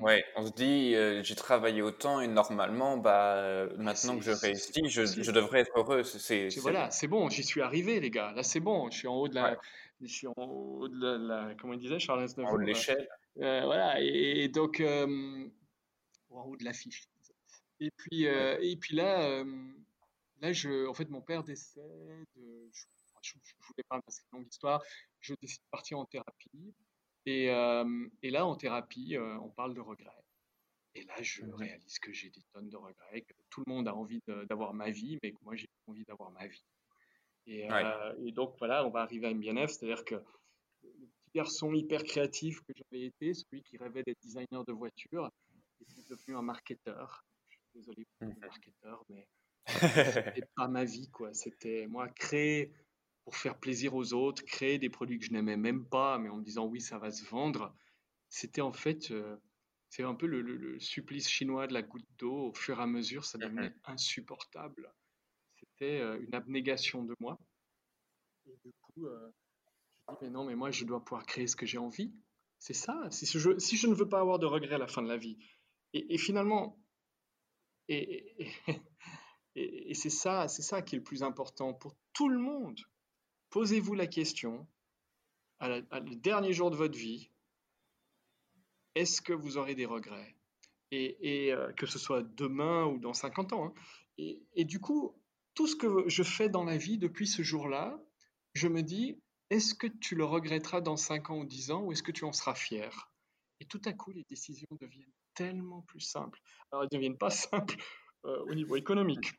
[0.00, 5.04] ouais, on se dit, j'ai travaillé autant et normalement, bah, maintenant que je réussis, je,
[5.06, 6.04] je devrais être heureux.
[6.04, 8.32] C'est, voilà, c'est bon, j'y suis arrivé, les gars.
[8.32, 9.58] Là, c'est bon, je suis en haut de la,
[10.00, 13.08] je suis en haut de la, comment il disait, Charles En haut de l'échelle.
[13.40, 17.08] Euh, voilà, et, donc, en haut de l'affiche.
[17.80, 19.42] Et puis, et puis là,
[20.40, 21.82] là, je, en fait, mon père décède.
[22.36, 22.86] Je,
[23.20, 24.80] je voulais pas, c'est une longue histoire.
[25.20, 26.72] Je décide de partir en thérapie.
[27.28, 27.46] Et,
[28.22, 30.24] et, là, en thérapie, on parle de regrets.
[30.94, 33.86] Et là, je mmh réalise que j'ai des tonnes de regrets, que tout le monde
[33.86, 36.64] a envie d'avoir ma vie, mais que moi, j'ai envie d'avoir ma vie.
[37.46, 37.68] Et,
[38.24, 40.16] et, donc, voilà, on va arriver à MBNF, c'est-à-dire que
[40.82, 45.30] le petit garçon hyper créatif que j'avais été, celui qui rêvait d'être designer de voiture,
[45.80, 47.24] est devenu un marketeur.
[47.48, 49.28] Je suis désolé pour les mmh marketeurs, mais
[49.66, 51.32] c'était pas ma vie, quoi.
[51.34, 52.72] C'était moi créer
[53.28, 56.38] pour faire plaisir aux autres, créer des produits que je n'aimais même pas, mais en
[56.38, 57.76] me disant oui, ça va se vendre.
[58.30, 59.36] C'était en fait, euh,
[59.90, 62.48] c'est un peu le, supplice chinois de la goutte d'eau.
[62.48, 64.90] Au fur et à mesure, ça devenait insupportable.
[65.56, 67.38] C'était euh, une abnégation de moi.
[68.46, 69.30] Et du coup, euh,
[70.08, 72.14] je dis mais non, mais moi, je dois pouvoir créer ce que j'ai envie.
[72.58, 72.98] C'est ça.
[73.10, 75.18] Si je, si je ne veux pas avoir de regrets à la fin de la
[75.18, 75.36] vie.
[75.92, 76.80] Et, finalement,
[77.88, 78.48] et,
[79.54, 82.80] et, et c'est ça, c'est ça qui est le plus important pour tout le monde
[83.50, 84.66] posez-vous la question,
[85.60, 87.30] à, le dernier jour de votre vie,
[88.94, 90.36] est-ce que vous aurez des regrets?
[90.90, 93.66] Et, euh, que ce soit demain ou dans 50 ans.
[93.66, 93.74] Hein.
[94.16, 95.14] Et, du coup,
[95.54, 98.00] tout ce que je fais dans la vie depuis ce jour-là,
[98.54, 101.92] je me dis, est-ce que tu le regretteras dans 5 ans ou 10 ans ou
[101.92, 103.12] est-ce que tu en seras fier?
[103.60, 106.40] Et tout à coup, les décisions deviennent tellement plus simples.
[106.70, 107.76] Alors, elles ne deviennent pas simples
[108.24, 109.32] euh, au niveau économique.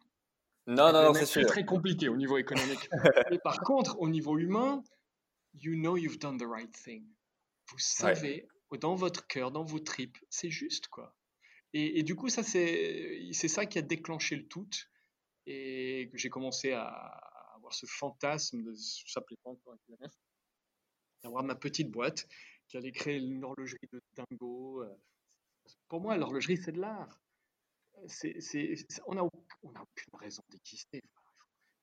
[0.70, 2.90] Non, non, non, c'est très compliqué au niveau économique.
[3.32, 4.84] Mais par contre, au niveau humain,
[5.56, 7.04] you know you've done the right thing.
[7.72, 8.48] Vous savez,
[8.80, 11.16] dans votre cœur, dans vos tripes, c'est juste, quoi.
[11.74, 14.70] Et, du coup, ça, c'est ça qui a déclenché le tout.
[15.48, 16.86] Et que j'ai commencé à
[17.56, 19.76] avoir ce fantasme de s'appeler pas encore
[21.24, 22.28] d'avoir ma petite boîte
[22.68, 24.84] qui allait créer une horlogerie de dingo.
[24.84, 24.96] Euh.
[25.88, 27.20] Pour moi, l'horlogerie, c'est de l'art
[29.06, 31.02] on n'a aucune raison d'exister.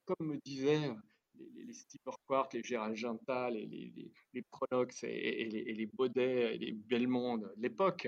[0.05, 0.91] Comme me disaient
[1.35, 6.55] les, les Steve Urquhart, les Gérald Gintal, les, les, les Prolox et, les, les Baudet
[6.55, 8.07] et les Belmond de l'époque,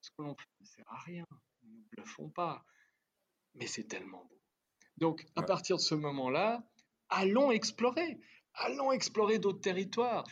[0.00, 1.24] ce que l'on fait ne sert à rien.
[1.62, 2.64] Nous ne bluffons pas.
[3.54, 4.40] Mais c'est tellement beau.
[4.96, 6.62] Donc, à partir de ce moment-là,
[7.08, 8.20] allons explorer.
[8.54, 10.24] Allons explorer d'autres territoires.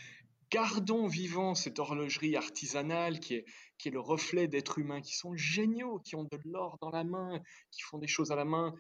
[0.50, 3.44] Gardons vivant cette horlogerie artisanale qui est,
[3.76, 7.04] qui est le reflet d'êtres humains qui sont géniaux, qui ont de l'or dans la
[7.04, 8.74] main, qui font des choses à la main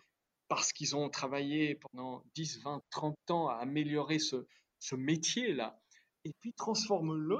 [0.48, 4.46] parce qu'ils ont travaillé pendant 10, 20, 30 ans à améliorer ce,
[4.78, 5.78] ce métier-là.
[6.24, 7.38] Et puis transforme-le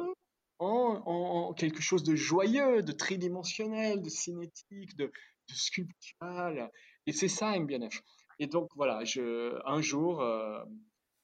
[0.59, 5.11] en, quelque chose de joyeux, de tridimensionnel, de cinétique, de,
[5.51, 6.71] sculptural.
[7.07, 8.03] Et c'est ça MBNF.
[8.38, 10.62] Et donc voilà, je, un jour, euh,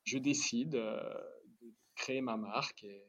[0.04, 0.98] je décide euh,
[1.94, 2.84] créer ma marque.
[2.84, 3.04] Et,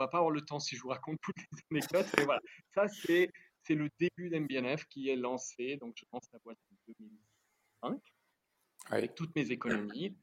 [0.00, 2.40] va pas avoir le temps si je vous raconte toutes les anecdotes, mais voilà,
[2.74, 3.30] ça c'est
[3.62, 5.76] c'est le début d'MBNF qui est lancé.
[5.76, 8.00] Donc je lance la boîte en 2005
[8.90, 10.16] avec toutes mes économies.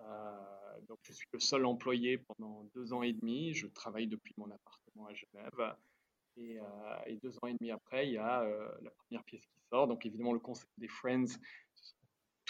[0.00, 3.54] Euh, donc je suis le seul employé pendant deux ans et demi.
[3.54, 5.76] Je travaille depuis mon appartement à Genève.
[6.36, 6.64] Et, euh,
[7.06, 9.88] et deux ans et demi après, il y a euh, la première pièce qui sort.
[9.88, 11.38] Donc évidemment le concept des Friends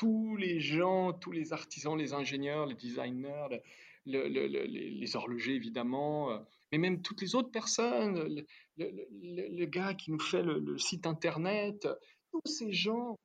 [0.02, 3.62] tous les gens, tous les artisans, les ingénieurs, les designers,
[4.04, 6.38] les horlogers évidemment, euh,
[6.72, 8.44] mais même toutes les autres personnes,
[8.78, 11.86] le, gars qui nous fait le, site internet,
[12.32, 13.16] tous ces gens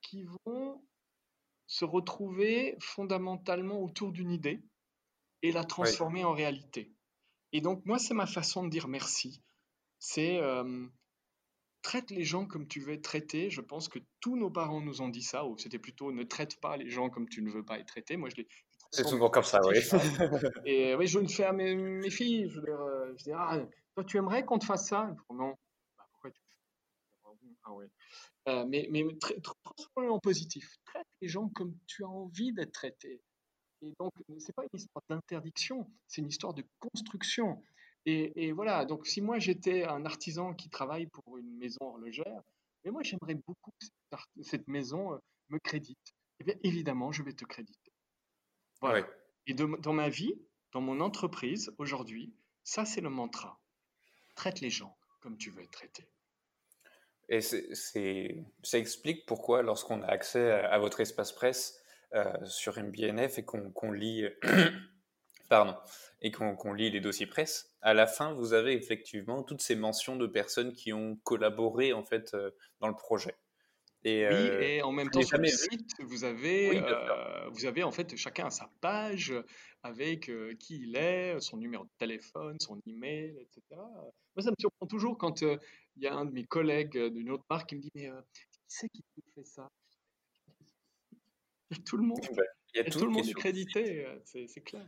[0.00, 0.82] qui vont
[1.66, 4.62] se retrouver fondamentalement autour d'une idée
[5.42, 6.90] et la transformer en réalité.
[7.52, 9.42] Et donc moi, c'est ma façon de dire merci.
[9.98, 10.86] C'est euh,
[11.84, 13.50] traite les gens comme tu veux être traité.
[13.50, 16.58] Je pense que tous nos parents nous ont dit ça, ou c'était plutôt ne traite
[16.60, 18.16] pas les gens comme tu ne veux pas être traité.
[18.16, 18.48] Moi, je l'ai.
[18.90, 19.76] C'est souvent comme ça, oui.
[20.64, 22.48] et oui, je le fais à mes, mes filles.
[22.48, 23.60] Je, leur, euh, je dis, ah,
[23.94, 25.14] toi, tu aimerais qu'on te fasse ça?
[25.30, 25.56] Non.
[25.96, 26.54] Bah, pourquoi tu fais
[27.64, 27.86] Ah ouais.
[28.48, 29.04] Euh, mais mais
[29.42, 30.76] transforme en positif.
[30.84, 33.20] Traite les gens comme tu as envie d'être traité.
[33.82, 37.62] Et donc, c'est pas une histoire d'interdiction, c'est une histoire de construction.
[38.06, 42.42] Et, voilà, donc si moi j'étais un artisan qui travaille pour une maison horlogère,
[42.84, 46.14] mais moi j'aimerais beaucoup que cette, maison euh, me crédite.
[46.40, 47.92] Eh bien évidemment, je vais te créditer.
[48.82, 49.06] Voilà.
[49.46, 50.34] Et dans ma vie,
[50.72, 53.58] dans mon entreprise aujourd'hui, ça c'est le mantra.
[54.34, 56.06] Traite les gens comme tu veux être traité.
[57.30, 63.38] Et c'est, ça explique pourquoi, lorsqu'on a accès à, votre espace presse euh, sur MBNF
[63.38, 64.26] et qu'on, lit,
[65.48, 65.76] pardon,
[66.20, 70.16] et qu'on lit les dossiers presse, à la fin, vous avez effectivement toutes ces mentions
[70.16, 73.36] de personnes qui ont collaboré en fait euh, dans le projet.
[74.04, 77.82] Et, oui, euh, et en même temps, sur le site, vous avez, euh, vous avez
[77.82, 79.34] en fait chacun sa page
[79.82, 83.62] avec qui il est, son numéro de téléphone, son email, etc.
[83.70, 85.58] Moi, ça me surprend toujours quand il
[86.02, 88.88] y a un de mes collègues d'une autre marque qui me dit Mais qui c'est
[88.88, 89.02] qui
[89.34, 89.70] fait ça?
[91.70, 92.20] Il y a tout le monde.
[92.74, 94.86] il y a, tout, tout, le monde est crédité, c'est clair.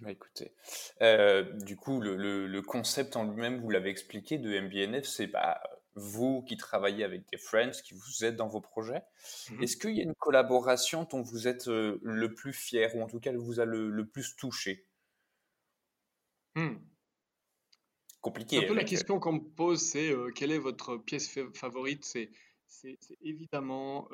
[0.00, 0.54] Bah, écoutez,
[1.02, 5.60] euh, du coup, le, concept en lui-même, vous l'avez expliqué, de MBNF, c'est bah,
[5.94, 9.02] vous qui travaillez avec des friends, qui vous êtes dans vos projets.
[9.50, 13.02] Mmh Est-ce qu'il y a une collaboration dont vous êtes euh, le plus fier, ou
[13.02, 14.86] en tout cas, elle vous a le, plus touché?
[16.54, 16.76] Mmh.
[18.22, 18.64] Compliqué.
[18.64, 22.04] Un peu la question qu'on me pose, c'est euh, quelle est votre pièce favorite?
[22.04, 22.30] C'est
[23.20, 24.08] évidemment,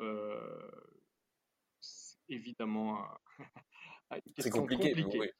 [2.27, 3.05] évidemment,
[4.37, 4.89] c'est compliqué.
[4.89, 5.19] compliquée.
[5.19, 5.31] Euh,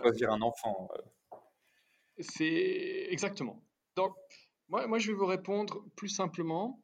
[0.00, 0.88] Choisir un enfant.
[0.96, 1.36] Euh.
[2.18, 3.62] C'est exactement.
[3.96, 4.14] Donc,
[4.68, 6.82] moi, moi, je vais vous répondre plus simplement.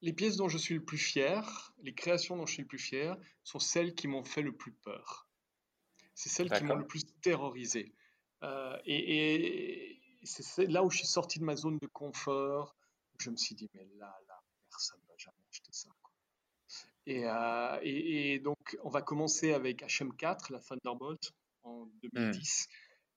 [0.00, 2.78] Les pièces dont je suis le plus fier, les créations dont je suis le plus
[2.78, 5.28] fier, sont celles qui m'ont fait le plus peur.
[6.14, 7.94] C'est celles qui m'ont le plus terrorisé.
[8.44, 12.76] Euh, et, c'est là où je suis sorti de ma zone de confort.
[13.18, 15.88] je me suis dit, mais là, là, personne ne va jamais acheter ça.
[17.08, 22.72] Euh, et, donc, on va commencer avec HM4, la Thunderbolt, en 2010, hmm.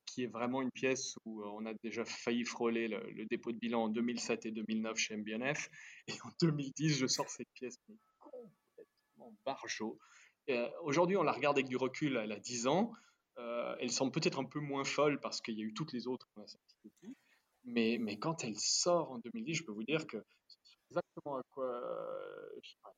[0.06, 3.58] qui est vraiment une pièce où euh, on a déjà failli frôler le, dépôt de
[3.58, 5.69] bilan en 2007 et 2009 chez MBNF.
[6.08, 7.77] Et en 2010, je sors cette pièce
[8.19, 9.97] complètement barjot.
[10.49, 12.93] Euh, aujourd'hui, on la regarde avec du recul, elle a 10 ans.
[13.80, 16.27] elle semble peut-être un peu moins folle parce qu'il y a eu toutes les autres
[16.30, 17.15] qu'on a sorties depuis.
[17.63, 20.17] Mais, mais quand elle sort en 2010, je peux vous dire que
[20.91, 21.82] exactement à quoi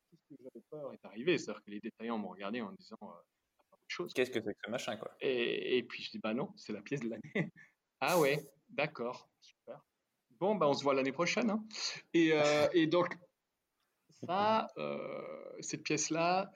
[0.10, 1.38] tout ce que j'avais peur est arrivé.
[1.38, 4.98] C'est-à-dire que les détaillants m'ont regardé en disant euh, Qu'est-ce que c'est que ce machin
[4.98, 5.16] quoi?
[5.22, 7.24] Et, et, puis je dis bah non, c'est la pièce de l'année.
[8.02, 9.80] ah ouais, d'accord, super.
[10.40, 11.50] Bon bah on se voit l'année prochaine.
[11.52, 11.64] Hein.
[12.14, 13.16] Et, euh, et, donc
[14.26, 16.52] ça, euh, cette pièce-là,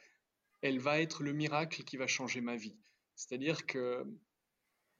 [0.61, 2.77] elle va être le miracle qui va changer ma vie.
[3.15, 4.03] C'est-à-dire que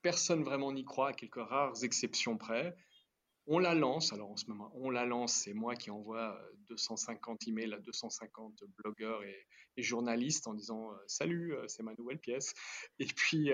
[0.02, 2.76] personne vraiment n'y croit, à quelques rares exceptions près.
[3.50, 7.40] On la lance, alors en ce moment, on la lance, c'est moi qui envoie 250
[7.42, 12.20] euh, emails à 250 blogueurs et, journalistes en disant euh, Salut, euh, c'est ma nouvelle
[12.20, 12.54] pièce.
[13.00, 13.52] Et puis,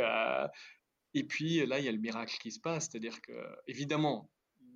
[1.13, 3.33] et puis là, il y a le miracle qui se passe, c'est-à-dire que,
[3.67, 4.31] évidemment,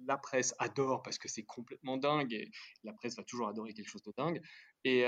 [0.06, 2.52] la presse adore parce que c'est complètement dingue et
[2.84, 4.40] la presse va toujours adorer quelque chose de dingue.
[4.84, 5.06] Et,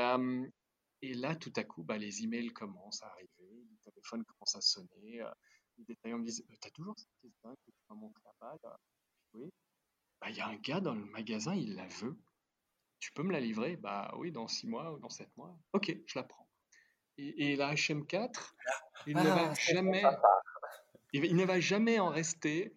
[1.01, 4.61] et là, tout à coup, bah, les emails commencent à arriver, les téléphones commencent à
[4.61, 5.21] sonner.
[5.77, 7.83] les détaillants me disent T'as toujours cette pièce dingue que tu
[8.25, 8.79] là-bas
[9.33, 9.51] Oui.
[10.21, 12.17] Bah, il y a un gars dans le magasin, il la veut.
[12.99, 13.77] Tu peux me la livrer?
[13.77, 15.57] Bah oui, dans six mois ou dans sept mois.
[15.73, 16.47] Ok, je la prends.
[17.17, 18.53] Et, la HM4,
[19.07, 20.03] il ne va ah, jamais,
[21.11, 22.73] il, ne va jamais en rester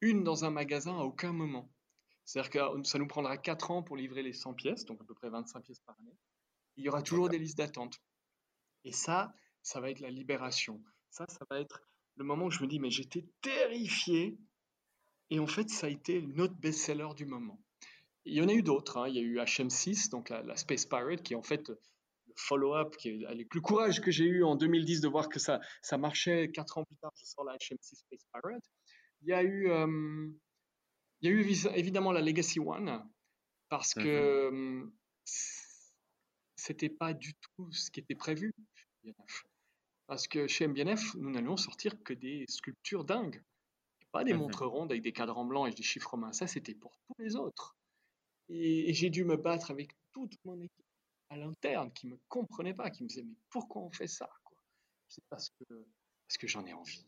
[0.00, 1.70] une dans un magasin à aucun moment.
[2.24, 5.14] C'est-à-dire que ça nous prendra quatre ans pour livrer les 100 pièces, donc à peu
[5.14, 6.16] près 25 pièces par année.
[6.76, 8.00] Il y aura toujours des listes d'attente.
[8.84, 10.82] Et ça, ça va être la libération.
[11.10, 11.82] Ça, ça va être
[12.16, 14.38] le moment où je me dis, mais j'étais terrifié
[15.30, 17.60] et en fait, ça a été notre best-seller du moment.
[18.24, 18.98] Il y en a eu d'autres.
[18.98, 19.08] Hein.
[19.08, 21.78] Il y a eu HM6, donc la, Space Pirate, qui est en fait le
[22.36, 25.60] follow-up, qui est avec le courage que j'ai eu en 2010 de voir que ça,
[25.82, 26.50] ça marchait.
[26.52, 28.64] Quatre ans plus tard, je sors la HM6 Space Pirate.
[29.22, 30.28] Il y a eu, euh,
[31.20, 31.40] il y a eu
[31.74, 33.02] évidemment la Legacy One,
[33.68, 34.90] parce que mm-hmm.
[36.56, 38.52] c'était pas du tout ce qui était prévu.
[40.06, 43.42] Parce que chez MBNF, nous n'allions sortir que des sculptures dingues.
[44.16, 46.32] Pas des mmh montres rondes avec des cadrans blancs et des chiffres romains.
[46.32, 47.76] Ça, c'était pour tous les autres.
[48.48, 50.86] Et, j'ai dû me battre avec toute mon équipe
[51.28, 54.30] à l'interne qui me comprenait pas, qui me disait mais pourquoi on fait ça
[55.08, 57.06] C'est parce que parce que j'en ai envie,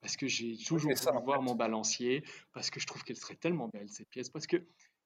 [0.00, 3.68] parce que j'ai toujours voulu voir mon balancier, parce que je trouve qu'elle serait tellement
[3.68, 4.56] belle cette pièce, parce que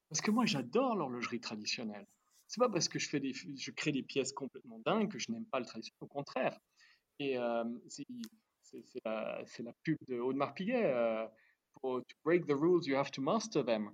[0.09, 2.07] parce que moi j'adore l'horlogerie traditionnelle.
[2.47, 5.31] C'est pas parce que je fais des je crée des pièces complètement dingues que je
[5.31, 6.59] n'aime pas le traditionnel, au contraire.
[7.19, 7.65] Et euh,
[8.71, 10.85] c'est la, la, pub de Audemars Piguet.
[10.85, 11.27] Euh,
[11.81, 13.91] pour to break the rules, you have to master them.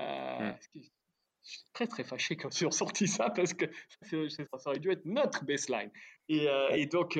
[0.00, 0.52] Euh.
[0.74, 3.64] Je suis très très fâché quand j'ai sorti ça parce que
[4.02, 5.90] ça aurait dû être notre baseline.
[6.28, 7.18] Et, et donc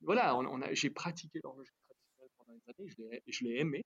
[0.00, 3.84] voilà, on, a, j'ai pratiqué l'horlogerie traditionnelle pendant des années, je l'ai, aimé.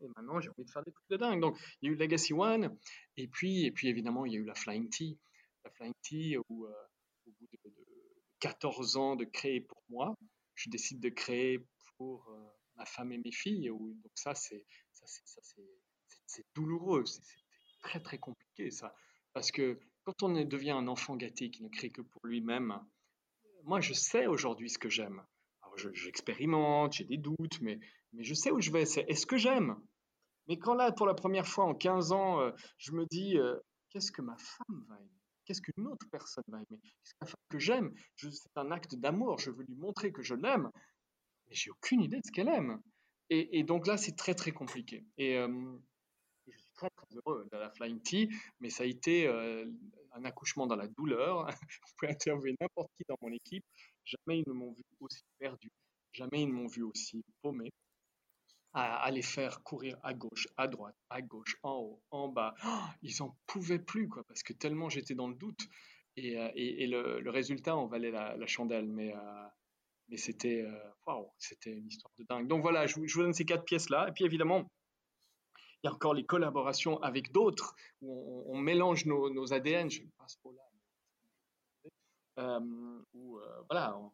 [0.00, 1.40] Et maintenant, j'ai envie de faire des trucs de dingue.
[1.40, 2.76] Donc, il y a eu Legacy One,
[3.16, 5.16] et puis, et puis évidemment, il y a eu la Flying T.
[5.64, 7.70] La Flying T, où au bout de,
[8.40, 10.16] 14 ans de créer pour moi,
[10.54, 11.58] je décide de créer
[11.96, 12.30] pour
[12.76, 13.68] ma femme et mes filles.
[13.68, 14.64] donc ça, c'est,
[16.54, 17.22] douloureux, c'est,
[17.82, 18.94] très très compliqué ça.
[19.32, 22.78] Parce que quand on devient un enfant gâté qui ne crée que pour lui-même,
[23.64, 25.22] moi je sais aujourd'hui ce que j'aime.
[25.94, 27.80] J'expérimente, j'ai des doutes, mais,
[28.18, 28.82] je sais où je vais.
[28.82, 29.76] Est-ce que j'aime?
[30.46, 33.38] Mais quand là, pour la première fois en 15 ans, euh, je me dis
[33.90, 35.21] qu'est-ce que ma femme va aimer?
[35.44, 36.80] Qu'est-ce qu'une autre personne va aimer?
[36.82, 37.92] Qu'est-ce que, que j'aime?
[38.16, 40.70] C'est un acte d'amour, je veux lui montrer que je l'aime,
[41.48, 42.80] mais j'ai aucune idée de ce qu'elle aime.
[43.30, 45.06] Et, donc là, c'est très très compliqué.
[45.16, 48.28] Et, je suis très très heureux de la Flying Tea,
[48.60, 51.46] mais ça a été un accouchement dans la douleur.
[51.86, 53.64] Vous pouvez interviewer n'importe qui dans mon équipe.
[54.04, 55.70] Jamais ils ne m'ont vu aussi perdu.
[56.12, 57.70] Jamais ils ne m'ont vu aussi paumé.
[58.74, 62.54] À, les faire courir à gauche, à droite, à gauche, en haut, en bas.
[62.64, 65.68] Oh, ils n'en pouvaient plus, quoi, parce que tellement j'étais dans le doute.
[66.16, 68.88] Et, euh, le, résultat en valait la, chandelle.
[68.88, 70.64] Mais, euh, c'était
[71.38, 72.46] c'était une histoire de dingue.
[72.48, 74.08] Donc voilà, je, vous donne ces quatre pièces-là.
[74.08, 74.66] Et puis évidemment,
[75.82, 80.36] il y a encore les collaborations avec d'autres, où on, mélange nos, ADN, je passe
[80.36, 80.62] pas là,
[82.38, 84.12] euh, où euh, voilà, on,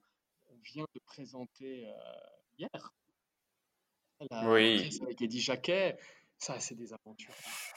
[0.65, 1.93] vient de présenter euh,
[2.59, 2.93] hier
[4.31, 4.91] la oui.
[5.03, 5.97] avec Eddie Jacquet,
[6.39, 7.35] ça c'est des aventures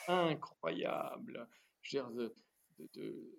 [0.08, 1.48] incroyables.
[1.82, 2.34] Je veux dire, de,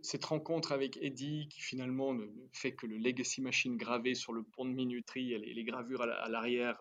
[0.02, 4.42] cette rencontre avec Eddie qui finalement ne fait que le Legacy Machine gravé sur le
[4.42, 6.78] pont de minuterie et les, gravures à l'arrière.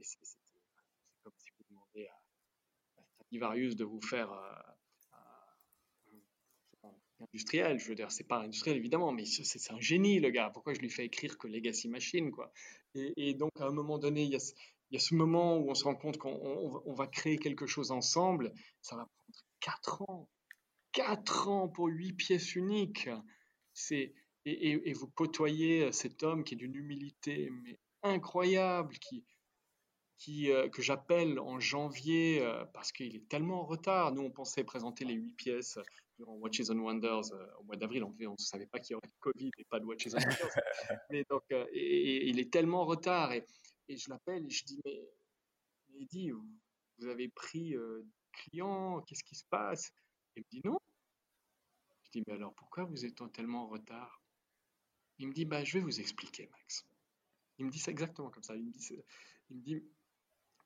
[0.00, 0.18] C'est
[1.22, 4.72] comme si vous demandez à Varius de vous faire euh,
[7.20, 7.78] industriel.
[7.78, 10.50] Je veux dire, c'est pas industriel évidemment, mais c'est un génie le gars.
[10.50, 12.52] Pourquoi je lui fais écrire que Legacy Machine quoi?
[12.94, 14.54] Et, donc à un moment donné, il y, a,
[14.92, 17.90] il y a ce moment où on se rend compte qu'on va créer quelque chose
[17.90, 18.52] ensemble.
[18.82, 20.28] Ça va prendre 4 ans.
[20.92, 23.08] 4 ans pour 8 pièces uniques.
[23.72, 24.12] C'est
[24.44, 28.96] et, et, vous côtoyez cet homme qui est d'une humilité mais incroyable,
[30.18, 34.12] qui, euh, que j'appelle en janvier euh, parce qu'il est tellement en retard.
[34.12, 35.78] Nous, on pensait présenter les huit pièces
[36.18, 38.04] durant Watches and Wonders euh, au mois d'avril.
[38.04, 40.50] On ne savait pas qu'il y aurait Covid et pas de Watches and Wonders.
[41.10, 43.32] mais donc, et, il est tellement en retard.
[43.32, 43.46] Et,
[43.88, 45.08] je l'appelle et je dis Mais,
[45.94, 47.74] il dit vous, avez pris
[48.32, 49.92] client, qu'est-ce qui se passe?
[50.36, 50.78] Il me dit Non.
[52.04, 54.22] Je dis Mais alors pourquoi vous êtes tellement en retard?
[55.18, 56.86] Il me dit bah, Je vais vous expliquer, Max.
[57.58, 58.56] Il me dit ça exactement comme ça.
[58.56, 59.02] Il me dit,
[59.50, 59.82] il me dit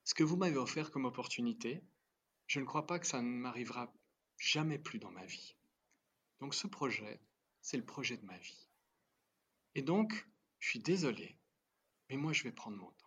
[0.07, 1.83] ce que vous m'avez offert comme opportunité,
[2.47, 3.93] je ne crois pas que ça ne m'arrivera
[4.37, 5.57] jamais plus dans ma vie.
[6.39, 7.19] Donc ce projet,
[7.61, 8.69] c'est le projet de ma vie.
[9.75, 10.27] Et donc,
[10.59, 11.37] je suis désolé,
[12.09, 13.06] mais moi je vais prendre mon temps.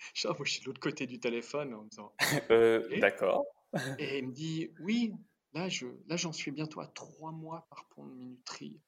[0.14, 2.12] Genre, moi, je suis de l'autre côté du téléphone en me disant
[2.50, 3.44] euh, D'accord.
[3.98, 5.12] et il me dit Oui,
[5.52, 8.80] là, je, là j'en suis bientôt à trois mois par pont de minuterie.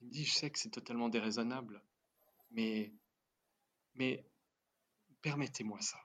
[0.00, 1.82] Il me dit Je sais que c'est totalement déraisonnable,
[2.50, 2.92] mais,
[3.94, 4.24] mais
[5.22, 5.98] permettez-moi ça.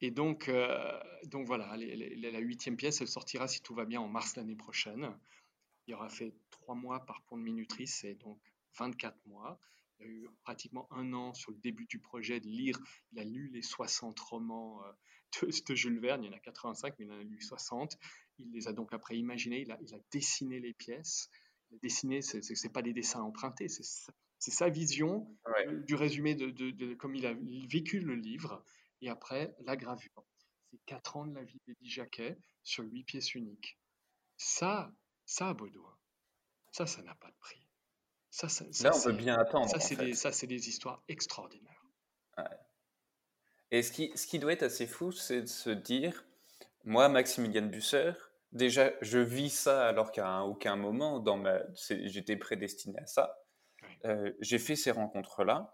[0.00, 4.08] Et donc, euh, donc voilà, la huitième pièce, elle sortira si tout va bien en
[4.08, 5.12] mars l'année prochaine.
[5.86, 8.38] Il aura fait trois mois par pont de minuterie, c'est donc
[8.78, 9.58] 24 mois.
[10.00, 12.78] Il a eu pratiquement un an sur le début du projet de lire.
[13.12, 14.92] Il a lu les 60 romans euh,
[15.68, 17.98] de, Jules Verne, il y en a 85, mais il en a lu 60.
[18.38, 21.30] Il les a donc après imaginés, il a, il a dessiné les pièces.
[21.70, 25.28] Il a dessiné, ce n'est pas des dessins empruntés, c'est sa vision
[25.84, 27.34] du résumé de, de, comme il a
[27.68, 28.64] vécu le livre.
[29.00, 30.24] Et après, la gravure.
[30.70, 33.78] C'est quatre ans de la vie d'Eddie Jacquet sur huit pièces uniques.
[34.36, 34.92] Ça,
[35.24, 35.96] ça, Baudouin,
[36.72, 37.67] ça, ça n'a pas de prix.
[38.30, 39.68] Ça, ça, Là, on peut bien attendre.
[39.68, 41.84] Ça, c'est des, histoires extraordinaires.
[43.70, 46.24] Et ce qui, ce qui doit être assez fou, c'est de se dire,
[46.84, 48.12] moi, Maximilian Busser,
[48.52, 53.36] déjà, je vis ça alors qu'à aucun moment dans ma, j'étais prédestiné à ça.
[54.04, 55.70] Euh, j'ai fait ces rencontres-là,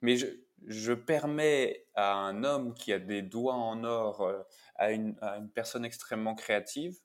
[0.00, 0.26] mais je,
[0.66, 4.42] je, permets à un homme qui a des doigts en or, euh,
[4.74, 6.98] à, une, à, une, personne extrêmement créative,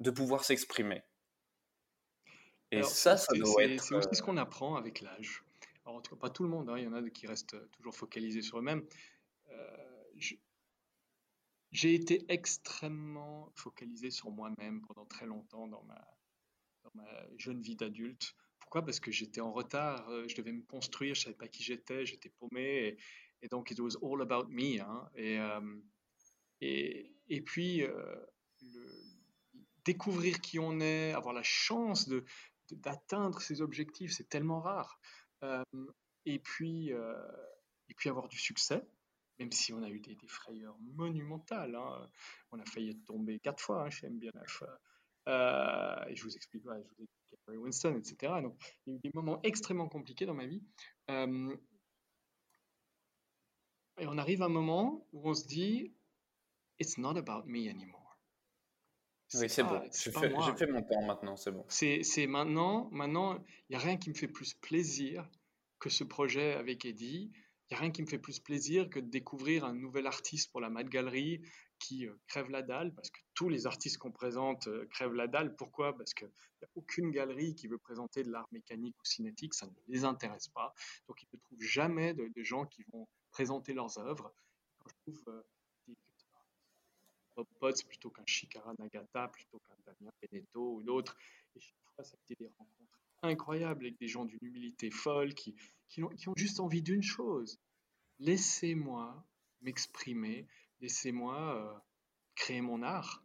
[0.00, 1.02] de pouvoir s'exprimer.
[2.72, 3.82] Et ça, ça doit être.
[3.82, 5.44] C'est aussi ce qu'on apprend avec l'âge.
[5.84, 7.56] Alors, en tout cas, pas tout le monde, hein, il y en a qui restent
[7.72, 8.84] toujours focalisés sur eux-mêmes.
[9.50, 10.20] Euh,
[11.70, 16.18] j'ai été extrêmement focalisé sur moi-même pendant très longtemps dans ma,
[16.82, 18.34] dans ma jeune vie d'adulte.
[18.58, 18.84] Pourquoi?
[18.84, 21.62] Parce que j'étais en retard, euh, je devais me construire, je ne savais pas qui
[21.62, 22.96] j'étais, j'étais paumé.
[23.42, 24.80] Et, donc, it was all about me.
[24.80, 25.76] Hein, et, euh,
[26.60, 29.04] et, et, puis, le,
[29.84, 32.24] découvrir qui on est, avoir la chance de,
[32.74, 35.00] d'atteindre ses objectifs, c'est tellement rare.
[35.42, 35.62] Euh,
[36.24, 37.14] et, puis, euh,
[37.88, 38.86] et puis avoir du succès,
[39.38, 41.74] même si on a eu des, frayeurs monumentales.
[41.74, 42.08] Hein.
[42.52, 44.62] On a failli tomber quatre fois hein, chez MBNF.
[45.28, 48.40] Euh, et je vous explique, je vous explique Winston, etc.
[48.42, 48.56] Donc,
[48.86, 50.62] il y a eu des moments extrêmement compliqués dans ma vie.
[53.98, 55.92] et on arrive à un moment où on se dit,
[56.78, 58.05] It's not about me anymore.
[59.40, 59.82] Oui, c'est bon.
[59.92, 60.10] J'ai
[60.56, 61.64] fait, mon temps maintenant, c'est bon.
[61.68, 65.28] C'est maintenant, maintenant, il n'y a rien qui me fait plus plaisir
[65.78, 67.30] que ce projet avec Eddie.
[67.68, 70.52] Il n'y a rien qui me fait plus plaisir que de découvrir un nouvel artiste
[70.52, 71.42] pour la Mad Gallery
[71.78, 75.26] qui euh, crève la dalle, parce que tous les artistes qu'on présente euh, crèvent la
[75.26, 75.54] dalle.
[75.56, 75.96] Pourquoi?
[75.96, 79.66] Parce qu'il n'y a aucune galerie qui veut présenter de l'art mécanique ou cinétique, ça
[79.66, 80.72] ne les intéresse pas.
[81.08, 84.32] Donc ils ne trouvent jamais de, gens qui vont présenter leurs œuvres.
[84.86, 85.42] je trouve euh,
[87.36, 91.16] Bob Potts plutôt qu'un Shikara Nagata, plutôt qu'un Damien Benetto ou d'autres.
[91.54, 95.34] Et chaque fois, ça a été des rencontres incroyables avec des gens d'une humilité folle
[95.34, 95.54] qui,
[95.88, 97.58] qui, ont, qui ont juste envie d'une chose.
[98.18, 99.24] Laissez-moi
[99.60, 100.46] m'exprimer,
[100.80, 101.78] laissez-moi euh,
[102.34, 103.22] créer mon art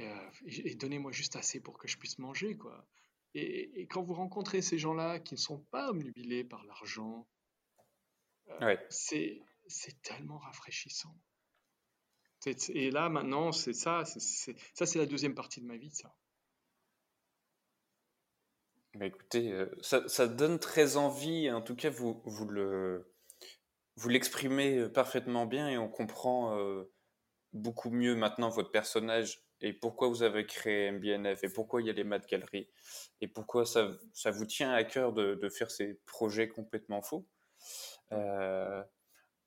[0.00, 2.56] euh, et, donnez-moi juste assez pour que je puisse manger.
[2.56, 2.86] quoi.
[3.34, 7.26] Et, et quand vous rencontrez ces gens-là qui ne sont pas omnubilés par l'argent,
[8.60, 11.14] euh, c'est tellement rafraîchissant.
[12.46, 16.14] Et là, maintenant, c'est ça, ça c'est la deuxième partie de ma vie, ça.
[18.94, 23.10] Bah écoutez, euh, ça, donne très envie, en tout cas, vous, vous le
[23.96, 26.84] vous l'exprimez euh, parfaitement bien et on comprend euh,
[27.52, 31.90] beaucoup mieux maintenant votre personnage et pourquoi vous avez créé MBNF et pourquoi il y
[31.90, 32.68] a les Mad Gallery
[33.20, 37.26] et pourquoi ça, ça vous tient à cœur de, de faire ces projets complètement faux.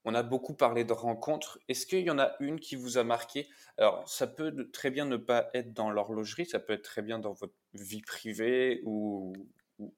[0.05, 1.59] On a beaucoup parlé de rencontres.
[1.67, 3.49] Est-ce qu'il y en a une qui vous a marqué?
[3.77, 7.17] Alors, ça peut très bien ne pas être dans l'horlogerie, ça peut être très bien
[7.17, 9.33] dans votre vie privée ou,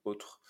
[0.05, 0.41] autre.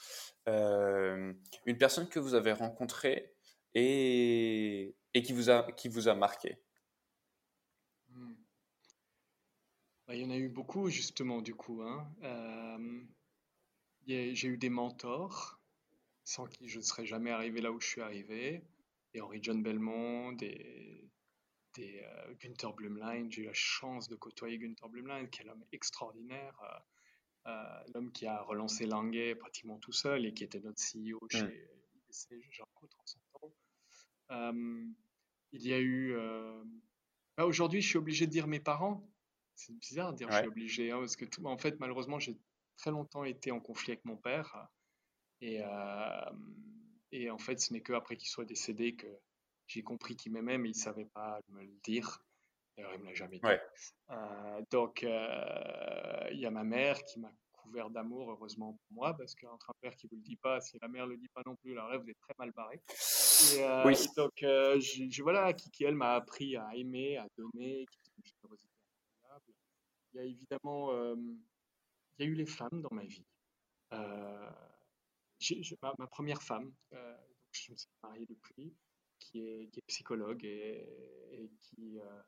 [0.47, 1.33] Euh,
[1.65, 3.33] une personne que vous avez rencontrée
[3.73, 6.59] et, qui, vous a, qui vous a marqué?
[8.09, 8.35] Hmm.
[10.07, 11.81] bah, Il y en a eu beaucoup, justement, du coup.
[11.81, 12.07] Hein.
[12.23, 13.01] Euh,
[14.05, 15.59] j'ai eu des mentors
[16.23, 18.63] sans qui je ne serais jamais arrivé là où je suis arrivé
[19.13, 21.09] des Henri John Belmont, des,
[21.75, 23.29] des euh, Gunther Blumlein.
[23.29, 28.11] J'ai eu la chance de côtoyer Gunther Blumlein, qui est l'homme extraordinaire, euh, euh, l'homme
[28.11, 32.65] qui a relancé Languet pratiquement tout seul et qui était notre CEO chez IBC, jean
[35.53, 36.13] il y a eu.
[37.37, 39.09] Bah, aujourd'hui, je suis obligé de dire mes parents.
[39.55, 42.19] C'est bizarre de dire que je suis obligé, hein, parce que tout, en fait, malheureusement,
[42.19, 42.37] j'ai
[42.75, 44.67] très longtemps été en conflit avec mon père.
[45.39, 45.61] Et,
[47.11, 49.07] et en fait, ce n'est qu'après qu'il soit décédé que
[49.67, 52.23] j'ai compris qu'il m'aimait, mais il ne savait pas me le dire.
[52.75, 53.47] D'ailleurs, il ne me l'a jamais dit.
[54.11, 59.15] Euh, donc, euh, il y a ma mère qui m'a couvert d'amour, heureusement pour moi,
[59.17, 61.17] parce qu'entre un père qui ne vous le dit pas, si la mère ne le
[61.17, 62.79] dit pas non plus, alors là, vous êtes très mal barré.
[63.55, 63.95] Et, euh, oui.
[64.15, 68.25] Donc, je, voilà, qui, qui elle m'a appris à aimer, à donner, qui est une
[68.25, 68.73] générosité
[69.15, 69.53] incroyable.
[70.13, 73.25] Il y a évidemment, il y a eu les femmes dans ma vie
[75.97, 77.17] ma, première femme, euh,
[77.51, 78.73] je me suis marié depuis,
[79.19, 82.21] qui est, qui est psychologue et, qui, euh,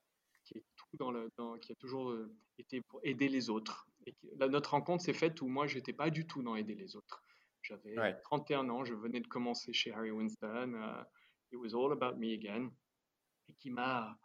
[0.43, 1.29] qui, est tout dans le,
[1.61, 3.87] qui a toujours euh, été pour aider les autres.
[4.05, 6.95] Et notre rencontre s'est faite où moi, je n'étais pas du tout dans aider les
[6.95, 7.23] autres.
[7.61, 11.05] J'avais 31 ans, je venais de commencer chez Harry Winston.
[11.51, 12.71] it was all about me again.
[13.47, 14.17] Et qui m'a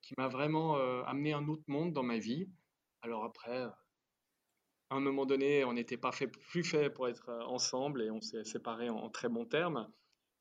[0.00, 2.48] qui m'a vraiment amené un autre monde dans ma vie.
[3.02, 3.68] Alors après,
[4.94, 8.10] à un moment donné, on n'était pas fait, plus fait pour être euh, ensemble et
[8.10, 9.90] on s'est séparés en, très bons termes.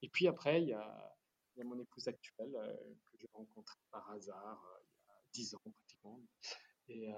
[0.03, 1.15] Et puis après, il y a,
[1.63, 2.73] mon épouse actuelle euh,
[3.11, 6.21] que j'ai rencontrée par hasard euh, il y a dix ans pratiquement,
[6.89, 7.09] et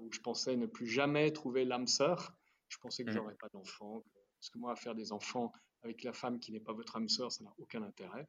[0.00, 2.32] où je pensais ne plus jamais trouver l'âme sœur.
[2.68, 3.14] Je pensais que mmh.
[3.14, 4.04] j'aurais pas d'enfant,
[4.38, 5.50] parce que moi, faire des enfants
[5.82, 8.28] avec la femme qui n'est pas votre âme sœur, ça n'a aucun intérêt.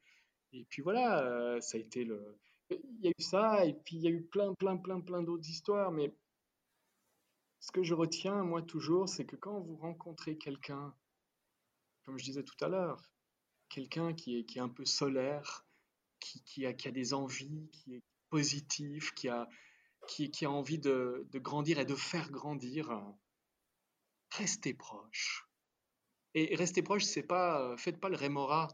[0.54, 2.40] Et puis voilà, ça a été le.
[2.70, 5.22] Il y a eu ça, et puis il y a eu plein, plein, plein, plein
[5.22, 6.16] d'autres histoires, mais
[7.60, 10.94] ce que je retiens, moi, toujours, c'est que quand vous rencontrez quelqu'un,
[12.04, 13.10] comme je disais tout à l'heure,
[13.70, 15.66] quelqu'un qui est, qui un peu solaire,
[16.20, 19.48] qui, qui, a, qui a des envies, qui est positif, qui a,
[20.08, 22.92] qui, a envie de, de grandir et de faire grandir,
[24.32, 25.48] restez proche.
[26.34, 28.68] Et restez proche, c'est pas, faites pas le rémora,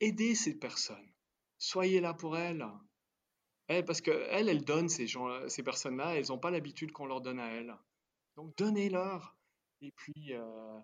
[0.00, 1.12] aidez ces personnes,
[1.58, 2.66] soyez là pour elles.
[3.68, 7.06] Eh, parce que elles, elles donnent ces gens, ces personnes-là, elles n'ont pas l'habitude qu'on
[7.06, 7.74] leur donne à elles.
[8.36, 9.36] Donc donnez-leur.
[9.80, 10.80] Et puis, euh,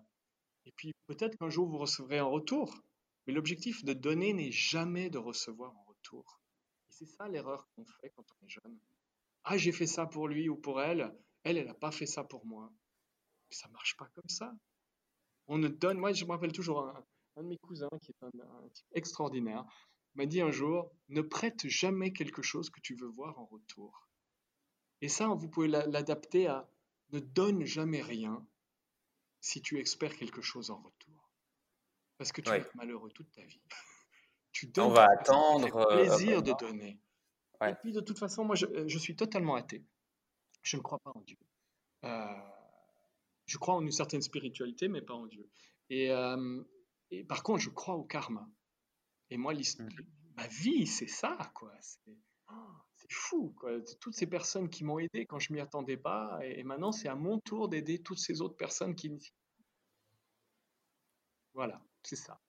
[0.65, 2.81] et puis peut-être qu'un jour vous recevrez en retour.
[3.25, 6.39] Mais l'objectif de donner n'est jamais de recevoir en retour.
[6.89, 8.79] Et c'est ça l'erreur qu'on fait quand on est jeune.
[9.43, 11.13] Ah, j'ai fait ça pour lui ou pour elle.
[11.43, 12.71] Elle, elle n'a pas fait ça pour moi.
[13.49, 14.53] Mais ça marche pas comme ça.
[15.47, 15.97] On ne donne.
[15.97, 17.03] Moi, je me rappelle toujours un,
[17.43, 19.65] de mes cousins qui est un, type extraordinaire
[20.15, 24.09] m'a dit un jour ne prête jamais quelque chose que tu veux voir en retour.
[25.01, 26.69] Et ça, vous pouvez l'adapter à
[27.11, 28.45] ne donne jamais rien
[29.39, 31.31] si tu espères quelque chose en retour.
[32.17, 33.61] Parce que tu vas être malheureux toute ta vie.
[34.51, 35.75] tu donnes On va attendre.
[35.75, 36.99] Euh, plaisir de donner.
[37.61, 39.83] Et puis de toute façon, moi, je, suis totalement athée.
[40.63, 41.37] Je ne crois pas en Dieu.
[42.03, 42.25] Euh,
[43.45, 45.47] je crois en une certaine spiritualité, mais pas en Dieu.
[45.89, 46.63] Et, euh,
[47.27, 48.47] par contre, je crois au karma.
[49.29, 49.89] Et moi, mmh.
[50.37, 51.73] ma vie, c'est ça, quoi.
[51.81, 52.17] C'est
[53.09, 53.71] fou, quoi.
[53.99, 57.15] Toutes ces personnes qui m'ont aidé quand je m'y attendais pas, et, maintenant, c'est à
[57.15, 59.11] mon tour d'aider toutes ces autres personnes qui.
[61.53, 62.39] Voilà, c'est ça.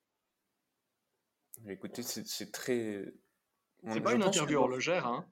[1.66, 3.04] Écoutez, c'est très.
[3.88, 5.26] C'est pas une interview horlogère, hein.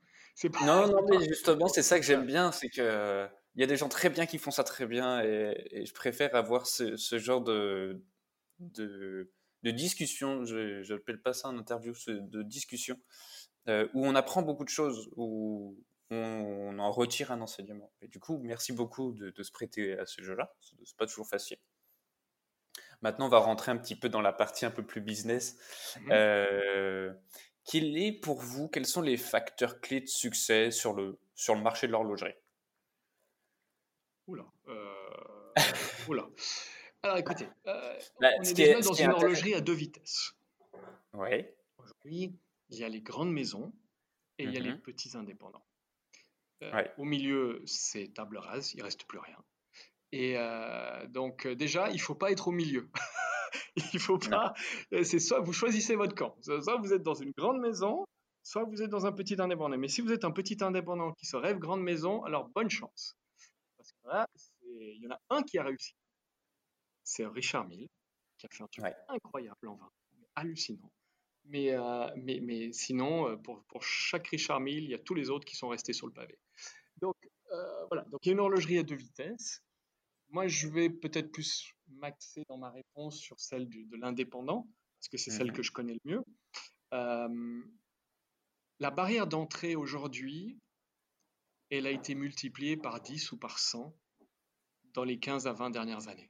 [0.65, 3.77] Non, non, mais justement, c'est ça que j'aime bien, c'est que il y a des
[3.77, 8.03] gens très bien qui font ça très bien, et, je préfère avoir ce, genre de,
[8.59, 10.45] de, de discussion.
[10.45, 12.99] Je n'appelle pas ça un interview, de discussion,
[13.71, 15.79] euh, où on apprend beaucoup de choses, où
[16.11, 17.93] on, en retire un enseignement.
[18.03, 20.53] Et du coup, merci beaucoup de, se prêter à ce jeu-là.
[20.85, 21.59] C'est pas toujours facile.
[23.01, 25.57] Maintenant, on va rentrer un petit peu dans la partie un peu plus business.
[26.01, 27.13] Mmh euh,
[27.65, 31.61] quel est pour vous, quels sont les facteurs clés de succès sur le, sur le
[31.61, 32.35] marché de l'horlogerie?
[34.27, 34.45] Oula.
[34.69, 35.55] Euh...
[36.09, 36.29] Oula.
[37.03, 40.35] Alors écoutez, euh, bah, on est, déjà dans une horlogerie à deux vitesses.
[41.15, 41.47] Oui.
[41.79, 42.35] Aujourd'hui,
[42.71, 43.73] il y a les grandes maisons
[44.39, 44.81] et il y a les mhm.
[44.81, 45.65] petits indépendants.
[46.63, 49.39] Euh, au milieu, c'est table rase, il reste plus rien.
[50.13, 52.91] Et euh, donc déjà, il faut pas être au milieu.
[53.93, 54.55] il faut pas.
[55.03, 58.05] C'est soit vous choisissez votre camp, soit vous êtes dans une grande maison,
[58.43, 59.79] soit vous êtes dans un petit indépendant.
[59.79, 63.17] Mais si vous êtes un petit indépendant qui se rêve grande maison, alors bonne chance.
[63.77, 64.27] Parce que là,
[64.63, 65.95] il y en a un qui a réussi.
[67.05, 67.89] C'est Richard Mille,
[68.39, 69.91] qui a fait un truc incroyable en vin,
[70.35, 70.93] hallucinant.
[71.45, 75.15] Mais, euh, mais, mais sinon, euh, pour, pour, chaque Richard Mille, il y a tous
[75.15, 76.39] les autres qui sont restés sur le pavé.
[77.01, 77.17] Donc,
[77.53, 78.03] euh, voilà.
[78.05, 79.63] Donc, il y a une horlogerie à deux vitesses.
[80.29, 84.69] Moi, je vais peut-être plus m'axer dans ma réponse sur celle de l'indépendant,
[84.99, 85.57] parce que c'est celle mhm.
[85.57, 86.23] que je connais le mieux.
[88.79, 90.57] la barrière d'entrée aujourd'hui,
[91.71, 93.93] elle a été multipliée par 10 ou par 100
[94.95, 96.29] dans les 15 à 20 dernières années.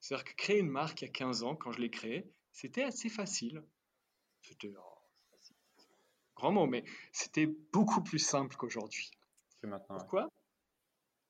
[0.00, 2.82] C'est-à-dire que créer une marque il y a 15 ans, quand je l'ai créée, c'était
[2.82, 3.62] assez facile.
[4.42, 4.98] C'était oh,
[6.36, 9.10] grand mot, mais c'était beaucoup plus simple qu'aujourd'hui.
[9.88, 10.28] Pourquoi?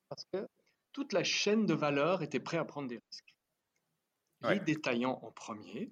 [0.09, 0.47] Parce que
[0.91, 3.35] toute la chaîne de valeur était prête à prendre des risques.
[4.41, 5.91] Les détaillants en premier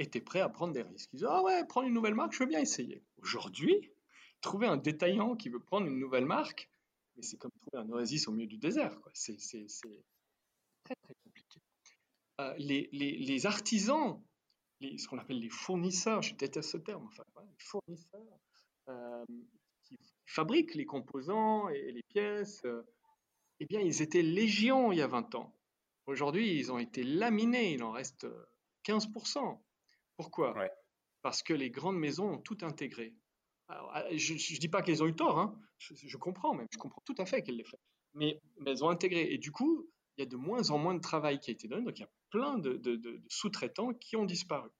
[0.00, 1.10] étaient prêts à prendre des risques.
[1.12, 3.04] Ils disaient Ah ouais, prendre une nouvelle marque, je veux bien essayer.
[3.18, 3.92] Aujourd'hui,
[4.40, 6.68] trouver un détaillant qui veut prendre une nouvelle marque,
[7.16, 8.98] mais c'est comme trouver un oasis au milieu du désert.
[9.12, 9.36] C'est
[10.84, 11.60] très très compliqué.
[12.40, 14.20] Euh, les, les, les, artisans
[14.98, 18.38] ce qu'on appelle les fournisseurs, je déteste ce terme, enfin, les fournisseurs
[18.88, 19.24] euh,
[19.82, 22.82] qui fabriquent les composants et les pièces, euh,
[23.60, 25.54] eh bien, ils étaient légion il y a 20 ans.
[26.06, 28.26] Aujourd'hui, ils ont été laminés, il en reste
[28.84, 29.58] 15%.
[30.16, 30.54] Pourquoi?
[31.22, 33.14] Parce que les grandes maisons ont tout intégré.
[33.68, 35.58] Ah, je ne dis pas qu'elles ont eu tort, hein.
[35.78, 37.80] je, comprends même, je comprends tout à fait qu'elles l'aient fait.
[38.12, 39.32] Mais, mais, elles ont intégré.
[39.32, 41.68] Et du coup, il y a de moins en moins de travail qui a été
[41.68, 44.70] donné, donc il y a plein de, sous-traitants qui ont disparu.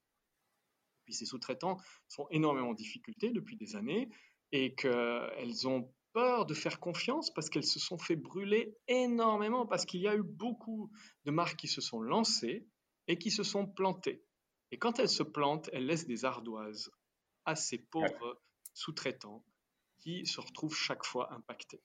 [1.05, 1.77] Puis ces sous-traitants
[2.09, 4.09] sont énormément en difficulté depuis des années
[4.53, 9.85] et qu'elles ont peur de faire confiance parce qu'elles se sont fait brûler énormément, parce
[9.85, 10.91] qu'il y a eu beaucoup
[11.25, 12.67] de marques qui se sont lancées
[13.09, 14.25] et qui se sont plantées.
[14.71, 16.91] Et quand elles se plantent, elles laissent des ardoises
[17.45, 18.41] à ces pauvres
[18.73, 19.45] sous-traitants
[19.99, 21.83] qui se retrouvent chaque fois impactés.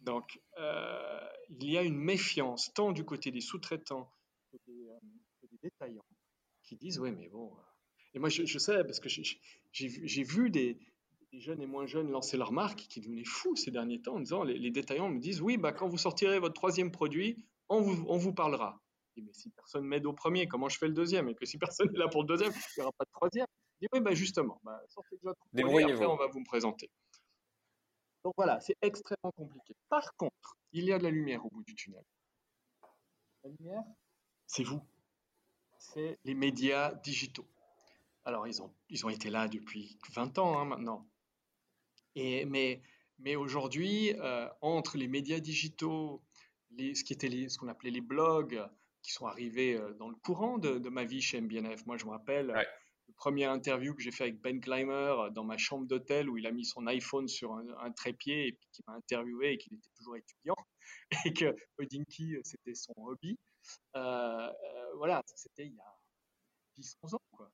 [0.00, 4.12] Donc, euh, il y a une méfiance tant du côté des sous-traitants
[4.50, 6.04] que des, euh, détaillants
[6.62, 7.52] qui disent Oui, mais bon.
[7.52, 7.62] Euh.
[8.14, 9.08] Et moi, je, sais, parce que
[9.72, 10.78] j'ai vu des,
[11.32, 14.20] les jeunes et moins jeunes lançaient leur marque, qui devenaient fous ces derniers temps en
[14.20, 18.04] disant les, détaillants me disent oui, bah, quand vous sortirez votre troisième produit, on vous,
[18.08, 18.80] on vous parlera.
[19.16, 21.28] mais si personne m'aide au premier, comment je fais le deuxième?
[21.28, 23.46] Et que si personne n'est là pour le deuxième, il n'y aura pas de troisième.
[23.80, 26.90] Je dis oui, bah justement, bah, sortez déjà après on va vous me présenter.
[28.24, 29.74] Donc voilà, c'est extrêmement compliqué.
[29.88, 32.04] Par contre, il y a de la lumière au bout du tunnel.
[33.44, 33.84] La lumière,
[34.46, 34.82] c'est vous.
[35.78, 37.46] C'est les médias digitaux.
[38.24, 41.06] Alors, ils ont, ils ont été là depuis 20 ans hein, maintenant.
[42.14, 42.82] Et, mais
[43.18, 46.22] mais aujourd'hui, euh, entre les médias digitaux,
[46.70, 48.62] les, ce qui était les, ce qu'on appelait les blogs,
[49.02, 51.86] qui sont arrivés euh, dans le courant de, de ma vie chez MBNF.
[51.86, 52.54] Moi, je me rappelle,
[53.08, 56.36] le premier interview que j'ai fait avec Ben Clymer euh, dans ma chambre d'hôtel où
[56.36, 59.90] il a mis son iPhone sur un, trépied et qui m'a interviewé et qu'il était
[59.96, 60.56] toujours étudiant
[61.24, 63.38] et que Hodinky, euh, c'était son hobby.
[63.96, 64.52] Euh,
[64.96, 65.98] voilà, c'était il y a
[66.78, 67.22] 10-11 ans.
[67.32, 67.50] Quoi.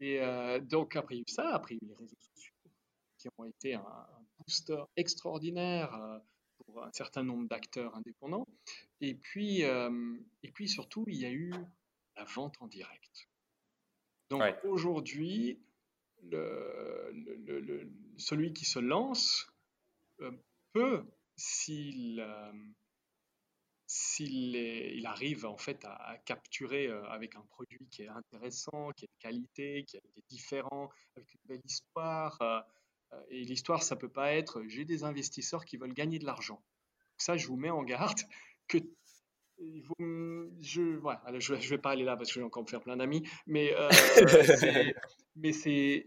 [0.00, 0.20] Et
[0.62, 2.54] donc, après, il y a eu ça, après, il y a eu les réseaux sociaux
[3.18, 4.06] qui ont été un,
[4.38, 6.22] booster extraordinaire
[6.56, 8.46] pour un certain nombre d'acteurs indépendants.
[9.00, 11.52] Et puis, et puis, surtout, il y a eu
[12.16, 13.28] la vente en direct.
[14.30, 15.58] Donc aujourd'hui,
[18.16, 19.50] celui qui se lance
[20.20, 20.32] euh,
[20.72, 21.04] peut,
[21.36, 22.52] s'il euh,
[24.20, 29.08] il arrive en fait à, capturer euh, avec un produit qui est intéressant, qui est
[29.08, 32.66] de qualité, qui est différent, avec une belle histoire.
[33.30, 36.62] et l'histoire, ça peut pas être j'ai des investisseurs qui veulent gagner de l'argent.
[37.16, 38.20] Ça, je vous mets en garde
[38.68, 38.78] que
[39.58, 42.82] je, voilà, je, je vais pas aller là parce que je vais encore me faire
[42.82, 43.88] plein d'amis, mais, euh,
[45.36, 46.06] mais c'est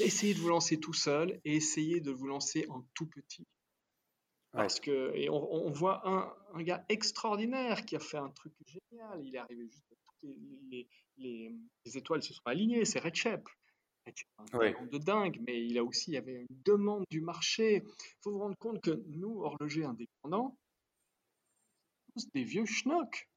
[0.00, 3.46] essayer de vous lancer tout seul et essayer de vous lancer en tout petit.
[4.52, 9.24] Parce que, et on, voit un, un, gars extraordinaire qui a fait un truc génial.
[9.24, 9.86] Il est arrivé juste,
[10.22, 11.56] les, les,
[11.86, 13.48] les, étoiles se sont alignées, c'est Red Shep.
[14.38, 17.76] Un talent de dingue, mais il a aussi, il y avait une demande du marché.
[17.76, 20.58] Il faut vous rendre compte que nous, horlogers indépendants,
[22.34, 23.28] des vieux schnocks.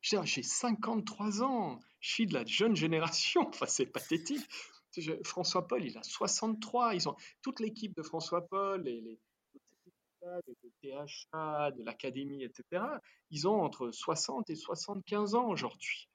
[0.00, 4.44] J'ai 53 ans, je suis de la jeune génération, enfin c'est pathétique.
[5.24, 9.18] François Paul, il a 63, ils ont toute l'équipe de François Paul, les,
[10.82, 12.84] THA, de l'Académie, etc.,
[13.30, 16.08] ils ont entre 60 et 75 ans aujourd'hui.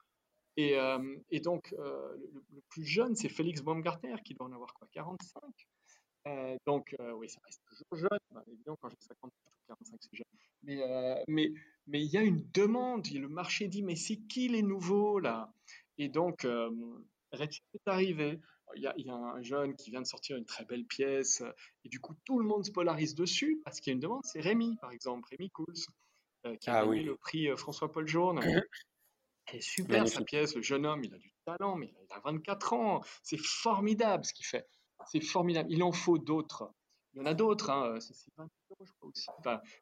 [0.58, 2.18] Et, euh, donc, euh,
[2.52, 5.42] le, plus jeune, c'est Félix Baumgartner, qui doit en avoir quoi, 45
[6.26, 8.44] euh, Donc, oui, ça reste toujours jeune.
[8.48, 9.32] Évidemment, quand j'ai 50,
[9.68, 10.26] 45, c'est jeune.
[10.64, 11.52] Mais, euh, mais,
[11.88, 13.08] mais il y a une demande.
[13.12, 15.52] Le marché dit, mais c'est qui les nouveaux là?
[15.98, 16.70] Et donc, euh,
[17.32, 18.40] Redshift est arrivé.
[18.76, 20.84] Il y, a, il y, a, un jeune qui vient de sortir une très belle
[20.84, 21.42] pièce,
[21.86, 24.26] et du coup, tout le monde se polarise dessus parce qu'il y a une demande.
[24.26, 25.74] C'est Rémi, par exemple, Rémi Cools,
[26.46, 28.42] euh, qui a ah, gagné le prix François-Paul Jaune.
[29.46, 32.20] Elle est super sa pièce, le jeune homme, il a du talent, mais il a
[32.20, 33.02] 24 ans.
[33.24, 34.68] C'est formidable ce qu'il fait.
[35.06, 35.72] C'est formidable.
[35.72, 36.72] Il en faut d'autres.
[37.14, 38.00] Il y en a d'autres, hein.
[38.00, 39.26] c'est je crois aussi.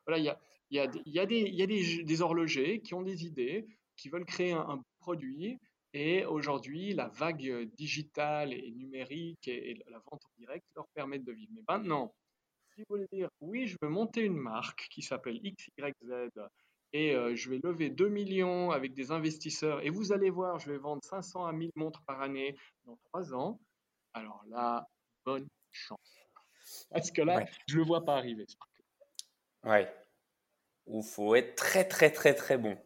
[0.05, 0.23] voilà, il
[0.71, 5.59] y a, des, horlogers qui ont des idées, qui veulent créer un, produit.
[5.93, 11.31] Et aujourd'hui, la vague digitale et numérique et, la vente en direct leur permettent de
[11.31, 11.51] vivre.
[11.53, 12.13] Mais maintenant,
[12.73, 16.29] si vous voulez dire, oui, je veux monter une marque qui s'appelle XYZ
[16.93, 20.71] et euh, je vais lever 2 millions avec des investisseurs et vous allez voir, je
[20.71, 22.55] vais vendre 500 à 1000 montres par année
[22.85, 23.59] dans 3 ans.
[24.13, 24.87] Alors là,
[25.25, 26.15] bonne chance.
[26.91, 28.45] Parce que là, je ne le vois pas arriver.
[29.63, 29.93] Ouais.
[30.87, 32.77] Il faut être très, très, très, très bon.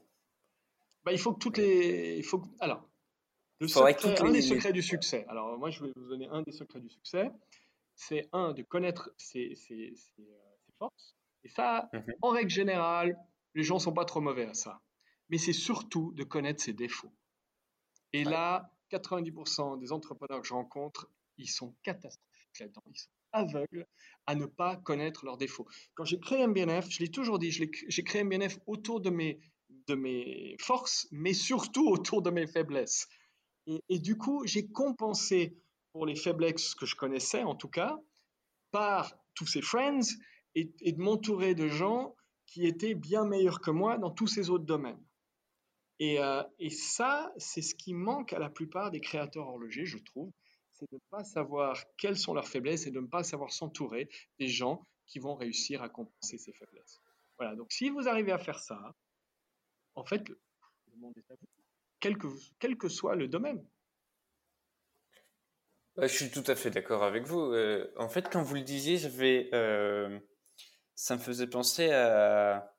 [1.03, 2.17] Bah, il faut que toutes les.
[2.17, 2.41] Il faut...
[2.59, 2.89] Alors,
[3.59, 5.25] le secret, un des secrets du succès.
[5.27, 7.29] Alors, moi, je vais vous donner un des secrets du succès.
[7.95, 11.15] C'est un, de connaître ses, ses, ses, euh, forces.
[11.43, 12.15] Et ça, mhm.
[12.21, 13.17] en règle générale,
[13.55, 14.79] les gens ne sont pas trop mauvais à ça.
[15.29, 17.11] Mais c'est surtout de connaître ses défauts.
[18.13, 22.28] Et là, 90% des entrepreneurs que je rencontre, ils sont catastrophiques
[22.59, 23.85] Ils sont aveugles
[24.25, 25.67] à ne pas connaître leurs défauts.
[25.95, 29.39] Quand j'ai créé MBNF, je l'ai toujours dit, j'ai créé MBNF autour de mes,
[30.59, 33.07] forces, mais surtout autour de mes faiblesses.
[33.87, 35.55] Et, du coup, j'ai compensé
[35.91, 37.99] pour les faiblesses que je connaissais, en tout cas,
[38.71, 40.07] par tous ces friends
[40.55, 42.15] et, de m'entourer de gens
[42.47, 45.03] qui étaient bien meilleurs que moi dans tous ces autres domaines.
[45.99, 49.97] Et, euh, et ça, c'est ce qui manque à la plupart des créateurs horlogers, je
[49.99, 50.31] trouve
[50.79, 54.09] c'est de ne pas savoir quelles sont leurs faiblesses et de ne pas savoir s'entourer
[54.39, 57.01] des gens qui vont réussir à compenser ces faiblesses.
[57.37, 58.95] Voilà, donc si vous arrivez à faire ça,
[59.95, 60.37] en fait, le
[60.97, 61.47] monde est à vous,
[61.99, 62.27] quel que,
[62.59, 63.65] quel que soit le domaine.
[65.97, 67.41] Je suis tout à fait d'accord avec vous.
[67.53, 68.99] Euh, en fait, quand vous le disiez,
[69.53, 70.19] euh,
[70.95, 72.73] ça me faisait penser à,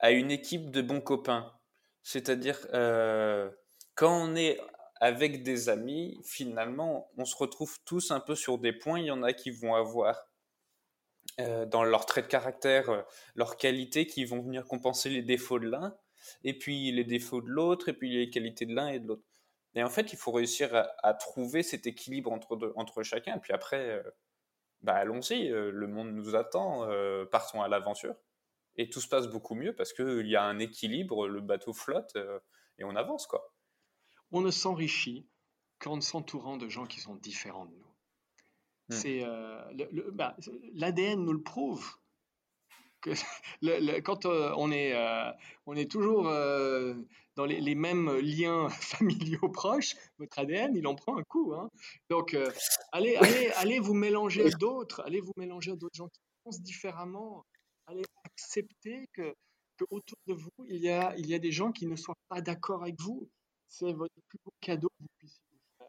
[0.00, 1.54] à, une équipe de bons copains.
[2.02, 3.50] C'est-à-dire, euh,
[3.94, 4.60] quand on est
[5.00, 8.98] avec des amis, finalement, on se retrouve tous un peu sur des points.
[9.00, 10.28] Il y en a qui vont avoir
[11.40, 13.02] euh, dans leur trait de caractère, euh,
[13.36, 15.96] leurs qualités qui vont venir compenser les défauts de l'un,
[16.42, 19.22] et puis les défauts de l'autre, et puis les qualités de l'un et de l'autre.
[19.74, 23.36] Et en fait, il faut réussir à, trouver cet équilibre entre, entre chacun.
[23.36, 24.02] Et puis après, euh,
[24.80, 26.88] bah, allons-y, le monde nous attend,
[27.30, 28.16] partons à l'aventure.
[28.76, 32.16] Et tout se passe beaucoup mieux parce qu'il y a un équilibre, le bateau flotte
[32.78, 33.26] et on avance.
[33.26, 33.52] quoi.
[34.30, 35.26] On ne s'enrichit
[35.78, 37.88] qu'en s'entourant de gens qui sont différents de nous.
[38.88, 38.94] Hmm.
[38.94, 39.62] C'est euh,
[40.12, 40.36] bah,
[40.74, 41.86] l'ADN nous le prouve.
[43.00, 43.10] Que
[44.02, 45.30] quand euh, on est euh,
[45.66, 51.22] on est toujours dans les, mêmes liens familiaux proches, votre ADN il en prend un
[51.22, 51.54] coup.
[51.54, 51.68] Hein.
[52.10, 52.36] Donc
[52.92, 56.62] allez allez allez vous mélanger à d'autres, allez vous mélanger à d'autres gens qui pensent
[56.62, 57.44] différemment.
[57.86, 59.34] Allez accepter que,
[59.76, 62.18] que, autour de vous il y a il y a des gens qui ne soient
[62.28, 63.28] pas d'accord avec vous.
[63.68, 65.42] C'est votre plus beau cadeau que vous puissiez
[65.78, 65.88] faire.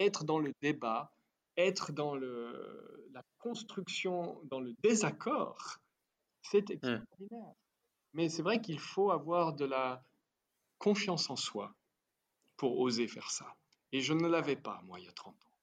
[0.00, 1.14] Être dans le débat,
[1.56, 5.78] être dans le, la construction, dans le désaccord,
[6.42, 6.72] c'est mmh.
[6.72, 7.54] extraordinaire.
[8.12, 10.04] Mais c'est vrai qu'il faut avoir de la
[10.78, 11.74] confiance en soi
[12.56, 13.56] pour oser faire ça.
[13.92, 15.54] Et je ne l'avais pas, moi, il y a 30 ans.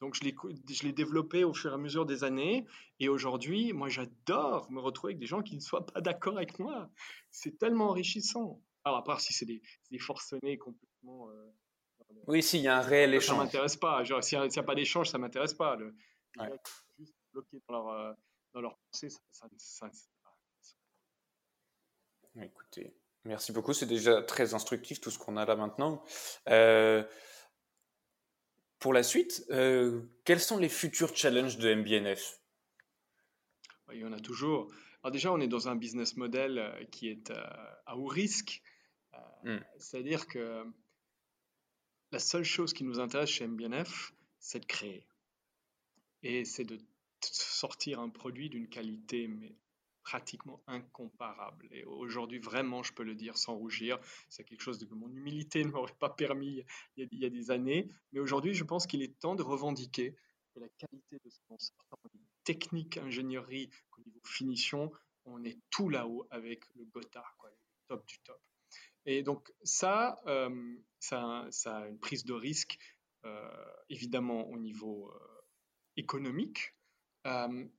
[0.00, 2.66] Donc, je l'ai développé au fur et à mesure des années.
[3.00, 6.58] Et aujourd'hui, moi, j'adore me retrouver avec des gens qui ne soient pas d'accord avec
[6.58, 6.90] moi.
[7.30, 8.60] C'est tellement enrichissant.
[8.86, 9.60] Alors, à part si c'est des,
[9.90, 11.52] des, forcenés complètement euh,
[12.26, 13.36] oui, s'il y a un réel échange.
[13.36, 14.04] Ça m'intéresse pas.
[14.22, 15.76] s'il n'y a, pas d'échange, ça m'intéresse pas.
[15.76, 15.94] Le,
[16.98, 18.12] Juste bloqué dans leur, euh,
[18.52, 19.90] dans leur pensée, ça, ça,
[22.40, 23.72] Écoutez, merci beaucoup.
[23.72, 26.02] C'est déjà très instructif tout ce qu'on a là maintenant.
[26.48, 27.02] Euh,
[28.78, 32.40] pour la suite, euh, quels sont les futurs challenges de MBNF
[33.92, 34.70] Il y en a toujours.
[35.02, 38.62] Alors déjà, on est dans un business model qui est à haut risque.
[39.44, 39.58] Hmm.
[39.78, 40.64] C'est-à-dire que
[42.12, 45.06] la seule chose qui nous intéresse chez MBNF, c'est de créer.
[46.22, 46.78] Et c'est de
[47.20, 49.56] sortir un produit d'une qualité mais
[50.02, 51.66] pratiquement incomparable.
[51.72, 53.98] Et aujourd'hui, vraiment, je peux le dire sans rougir,
[54.28, 56.64] c'est quelque chose que mon humilité ne m'aurait pas permis
[56.96, 57.88] il y, a, des années.
[58.12, 60.16] Mais aujourd'hui, je pense qu'il est temps de revendiquer
[60.54, 61.98] que la qualité de ce qu'on sort,
[62.44, 64.92] technique, ingénierie, au niveau finition,
[65.24, 66.84] on est tout là-haut avec le
[67.36, 67.56] quoi, le
[67.88, 68.40] top du top.
[69.06, 72.76] Et donc ça, euh, ça, ça, a une prise de risque,
[73.24, 75.18] euh, évidemment au niveau euh,
[75.96, 76.74] économique,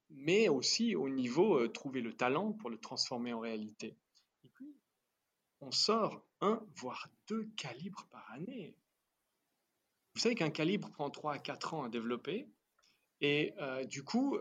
[0.09, 3.95] mais aussi au niveau trouver le talent pour le transformer en réalité.
[4.43, 4.75] Et puis,
[5.61, 8.75] on sort un, voire deux calibres par année.
[10.13, 12.45] Vous savez qu'un calibre prend 3 à 4 ans à développer.
[13.21, 13.53] Et
[13.85, 14.37] du coup,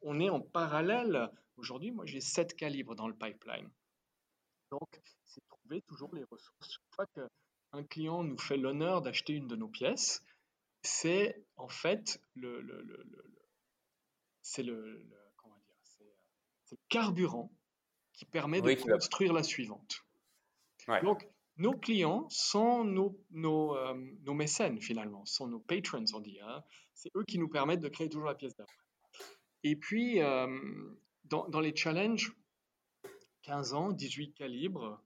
[0.00, 1.30] on est en parallèle.
[1.58, 3.68] Aujourd'hui, moi, j'ai 7 calibres dans le pipeline.
[4.70, 5.00] Donc,
[5.86, 6.70] toujours les ressources.
[6.70, 10.22] Chaque fois qu'un client nous fait l'honneur d'acheter une de nos pièces,
[10.82, 13.04] c'est en fait le, le, le,
[14.42, 15.04] c'est le,
[15.36, 16.04] comment dire, c'est,
[16.70, 17.52] le carburant
[18.12, 20.04] qui permet de construire la suivante.
[21.02, 26.38] Donc, nos clients sont nos, nos, euh, nos, mécènes finalement, sont nos patrons, on dit.
[26.40, 26.62] Hein.
[26.94, 28.74] C'est eux qui nous permettent de créer toujours la pièce d'après.
[29.64, 30.46] Et puis, euh,
[31.24, 32.32] dans, dans, les challenges,
[33.48, 35.02] 15 ans, 18 calibres,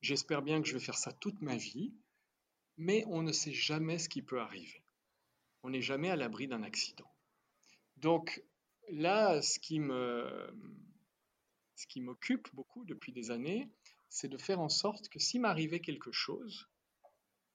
[0.00, 1.94] J'espère bien que je vais faire ça toute ma vie,
[2.76, 4.82] mais on ne sait jamais ce qui peut arriver.
[5.62, 7.08] On n'est jamais à l'abri d'un accident.
[7.96, 8.42] Donc
[8.90, 10.52] là, ce qui me,
[11.76, 13.70] ce qui m'occupe beaucoup depuis des années,
[14.08, 16.68] c'est de faire en sorte que s'il m'arrivait quelque chose,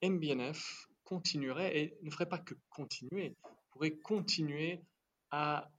[0.01, 3.35] MBNF continuerait et ne ferait pas que continuer,
[3.71, 4.85] pourrait continuer
[5.31, 5.69] à,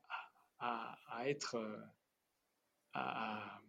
[0.58, 1.56] à, à être
[2.92, 3.62] à,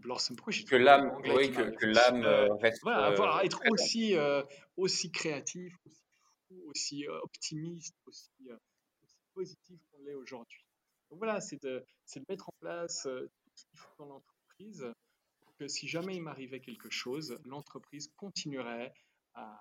[0.00, 2.82] que l'âme, oui, que, l'âme euh, euh, reste.
[2.82, 4.14] Voilà, euh, être aussi,
[4.76, 6.02] aussi créatif, aussi
[6.48, 8.48] fou, aussi optimiste, aussi,
[9.34, 10.64] positif qu'on l'est aujourd'hui.
[11.10, 11.84] Donc voilà, c'est de,
[12.16, 14.86] de, mettre en place tout ce qu'il faut dans l'entreprise
[15.40, 18.94] pour que si jamais il m'arrivait quelque chose, l'entreprise continuerait
[19.34, 19.58] à.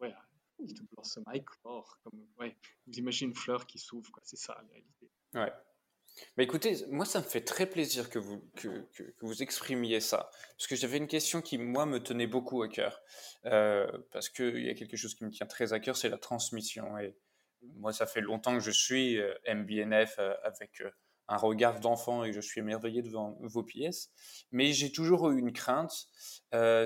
[0.00, 0.14] ouais,
[0.58, 1.24] te blossom,
[2.02, 2.56] comme, ouais,
[2.86, 5.10] vous imaginez une fleur qui s'ouvre, c'est ça la réalité.
[5.34, 5.52] Ouais.
[6.36, 10.30] Mais écoutez, moi, ça me fait très plaisir que vous, que, que, vous exprimiez ça.
[10.56, 13.00] Parce que j'avais une question qui, moi, me tenait beaucoup à cœur.
[13.46, 16.18] Euh, parce qu'il y a quelque chose qui me tient très à cœur, c'est la
[16.18, 16.98] transmission.
[16.98, 17.14] Et
[17.74, 20.82] moi, ça fait longtemps que je suis euh, MBNF euh, avec
[21.28, 24.10] un regard d'enfant et je suis émerveillé devant vos pièces.
[24.52, 26.08] Mais j'ai toujours eu une crainte.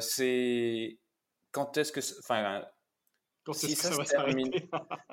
[0.00, 0.98] c'est
[1.52, 2.00] quand est-ce que.
[2.20, 2.64] Enfin,
[3.44, 4.50] quand si ça, ça, se termine.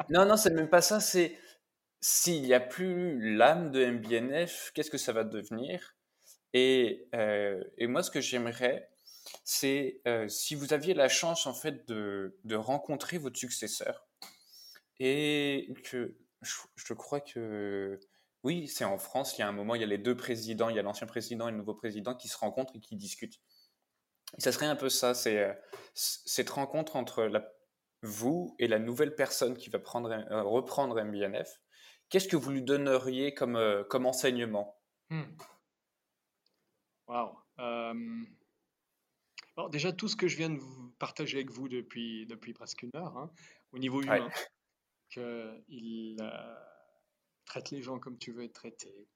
[0.09, 0.99] non, non, c'est même pas ça.
[0.99, 1.37] C'est
[2.01, 5.95] s'il n'y a plus l'âme de MBNF, qu'est-ce que ça va devenir?
[6.53, 8.89] Et, euh, et, moi, ce que j'aimerais,
[9.43, 14.07] c'est si vous aviez la chance en fait de, rencontrer votre successeur
[14.99, 17.99] et que je, crois que
[18.43, 20.69] oui, c'est en France, il y a un moment, il y a les deux présidents,
[20.69, 23.39] il y a l'ancien président et le nouveau président qui se rencontrent et qui discutent.
[24.37, 25.57] ça serait un peu ça, c'est
[25.93, 27.29] cette rencontre entre
[28.01, 30.09] vous et la nouvelle personne qui va prendre,
[30.43, 31.59] reprendre MBNF.
[32.09, 34.77] Qu'est-ce que vous lui donneriez comme, comme enseignement?
[35.09, 35.23] Hmm.
[37.07, 37.37] Waouh
[39.57, 42.83] alors déjà, tout ce que je viens de vous partager avec vous depuis, depuis presque
[42.83, 43.31] une heure, hein,
[43.71, 44.29] au niveau humain,
[45.09, 46.55] qu'il euh,
[47.45, 49.07] traite les gens comme tu veux être traité.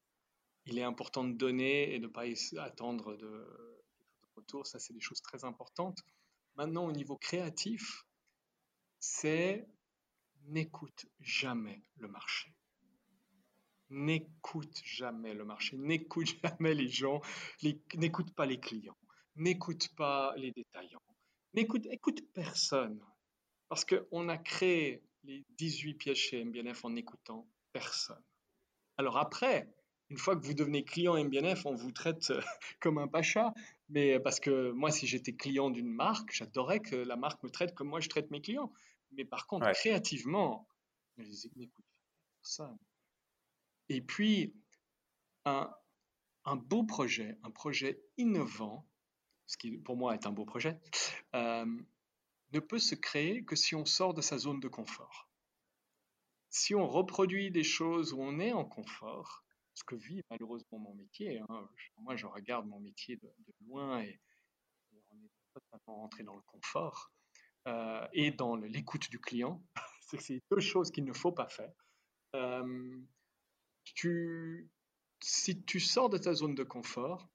[0.66, 2.24] Il est important de donner et de ne pas
[2.58, 3.78] attendre de,
[4.36, 4.66] retour.
[4.66, 6.00] Ça, c'est des choses très importantes.
[6.56, 8.06] Maintenant, au niveau créatif,
[9.00, 9.68] c'est
[10.48, 12.52] n'écoute jamais le marché.
[13.92, 17.22] N'écoute jamais le marché, n'écoute jamais les gens,
[17.96, 18.98] n'écoute pas les clients
[19.36, 21.02] n'écoute pas les détaillants,
[21.54, 23.00] n'écoute écoute personne.
[23.70, 28.22] Parce qu'on a créé les 18 pièces chez MBNF en n'écoutant personne.
[28.98, 29.74] Alors après,
[30.10, 32.42] une fois que vous devenez client MBNF, on vous traite euh,
[32.82, 33.54] comme un pacha.
[33.88, 37.74] Mais parce que moi, si j'étais client d'une marque, j'adorerais que la marque me traite
[37.74, 38.74] comme moi je traite mes clients.
[39.14, 40.68] Mais par contre, créativement,
[41.18, 41.86] n'écoute
[42.42, 42.78] personne.
[43.94, 44.56] Et puis,
[45.44, 45.70] un,
[46.56, 48.88] beau projet, un projet innovant,
[49.48, 50.80] ce qui pour moi est un beau projet,
[51.36, 51.66] euh,
[52.54, 55.30] ne peut se créer que si on sort de sa zone de confort.
[56.50, 60.94] Si on reproduit des choses où on est en confort, ce que vit malheureusement mon
[60.94, 63.30] métier, hein, moi je regarde mon métier de,
[63.68, 64.22] loin et,
[65.10, 67.12] on est totalement rentré dans le confort
[67.68, 69.62] euh, et dans l'écoute du client.
[70.18, 71.74] C'est deux choses qu'il ne faut pas faire.
[72.36, 73.02] Euh,
[73.84, 74.70] tu,
[75.20, 77.28] si tu sors de ta zone de confort,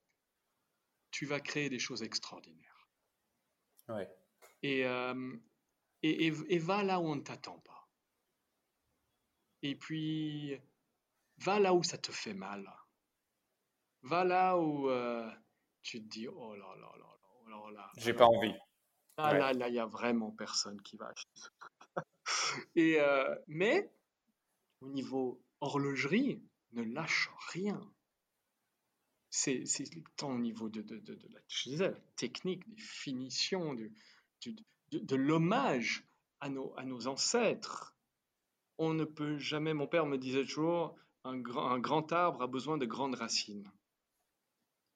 [1.11, 2.89] tu vas créer des choses extraordinaires.
[3.89, 4.09] Ouais.
[4.63, 5.37] Et, euh,
[6.03, 7.89] et, et, va là où on ne t'attend pas.
[9.63, 10.59] Et puis,
[11.39, 12.71] va là où ça te fait mal.
[14.03, 15.31] Va là où euh,
[15.83, 17.17] tu te dis, oh là là là
[17.49, 18.55] là, oh là, J'ai pas envie.
[19.19, 21.75] Là, là, là, il n'y a vraiment personne qui va acheter ce truc.
[22.77, 23.91] et, euh, mais,
[24.81, 26.43] au niveau horlogerie,
[26.73, 27.81] ne lâche rien
[29.37, 30.85] c'est tant au niveau de,
[31.79, 36.05] la, technique, des finitions, de, l'hommage
[36.41, 37.95] à nos, à nos ancêtres.
[38.79, 42.47] On ne peut jamais, mon père me disait toujours, un grand, un grand arbre a
[42.47, 43.71] besoin de grandes racines.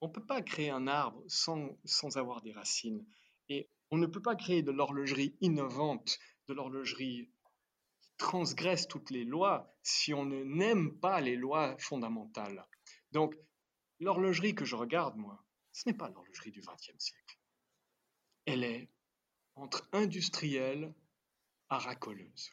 [0.00, 3.04] On ne peut pas créer un arbre sans, sans avoir des racines.
[3.48, 7.28] Et on ne peut pas créer de l'horlogerie innovante, de l'horlogerie
[8.21, 12.64] transgresse toutes les lois si on ne n'aime pas les lois fondamentales.
[13.11, 13.35] Donc,
[14.01, 17.39] L'horlogerie que je regarde, moi, ce n'est pas l'horlogerie du XXe siècle.
[18.47, 18.89] Elle est
[19.57, 20.95] entre industrielle
[21.68, 22.51] à racoleuse.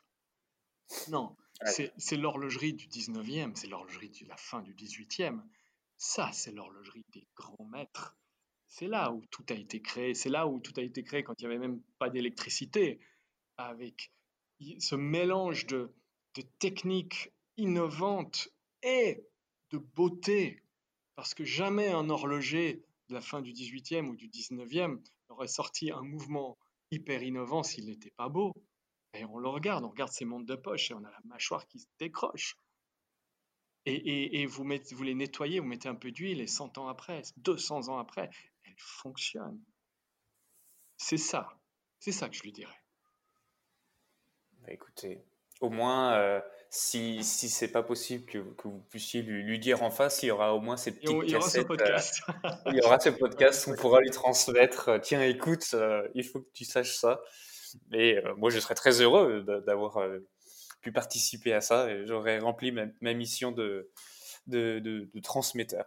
[1.07, 5.41] Non, c'est l'horlogerie du 19e, c'est l'horlogerie de la fin du 18e.
[5.97, 8.18] Ça, c'est l'horlogerie des grands maîtres.
[8.68, 10.13] C'est là où tout a été créé.
[10.13, 12.99] C'est là où tout a été créé quand il n'y avait même pas d'électricité,
[13.55, 14.11] avec
[14.79, 15.93] ce mélange de,
[16.59, 18.49] techniques innovantes
[18.83, 19.25] et
[19.71, 20.61] de beauté
[21.15, 25.91] parce que jamais un horloger de la fin du 18e ou du 19e n'aurait sorti
[25.91, 26.57] un mouvement
[26.91, 28.53] hyper innovant s'il n'était pas beau.
[29.13, 31.67] Et on le regarde, on regarde ses montres de poche et on a la mâchoire
[31.67, 32.55] qui se décroche.
[33.85, 37.87] Et, vous, vous les nettoyez, vous mettez un peu d'huile et 100 ans après, 200
[37.87, 38.29] ans après,
[38.63, 39.63] elles fonctionnent.
[40.97, 41.57] C'est ça,
[41.99, 42.83] c'est ça que je lui dirais.
[44.68, 45.24] Bah, écoutez,
[45.61, 49.82] au moins, euh, si, si c'est pas possible que, que vous puissiez lui, lui, dire
[49.82, 52.22] en face, il y aura au moins ces petites il y aura Ce podcast.
[52.28, 54.89] Euh, il y aura ce podcast, on pourra lui transmettre.
[54.89, 55.74] Euh, tiens, écoute,
[56.15, 57.22] il faut que tu saches ça.
[57.93, 59.99] Et moi, je serais très heureux d'avoir
[60.82, 61.89] pu participer à ça.
[61.89, 63.89] et J'aurais rempli ma, ma, mission de,
[64.47, 65.86] de, de, de transmetteur.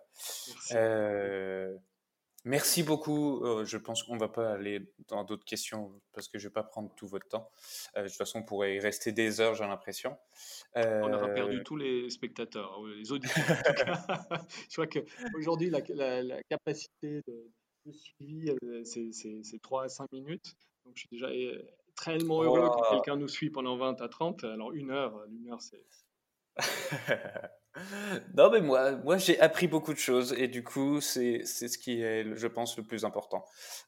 [2.44, 3.44] Merci beaucoup.
[3.44, 6.48] Euh, je pense qu'on ne va pas aller dans d'autres questions parce que je ne
[6.48, 7.50] vais pas prendre tout votre temps.
[7.96, 10.16] Euh, de toute façon, on pourrait y rester des heures, j'ai l'impression.
[10.74, 13.34] On aura perdu euh, tous les spectateurs, les auditeurs.
[14.70, 18.50] je crois qu'aujourd'hui, la, la, la, capacité de, suivi,
[18.84, 20.56] c'est 3 à 5 minutes.
[20.84, 21.28] Donc, je suis déjà
[21.94, 24.44] très heureux que quelqu'un nous suit pendant 20 à 30.
[24.44, 25.84] Alors, une heure, une heure c'est
[28.34, 32.02] non, mais moi, moi j'ai appris beaucoup de choses et du coup, c'est ce qui
[32.02, 33.44] est, je pense, le plus important.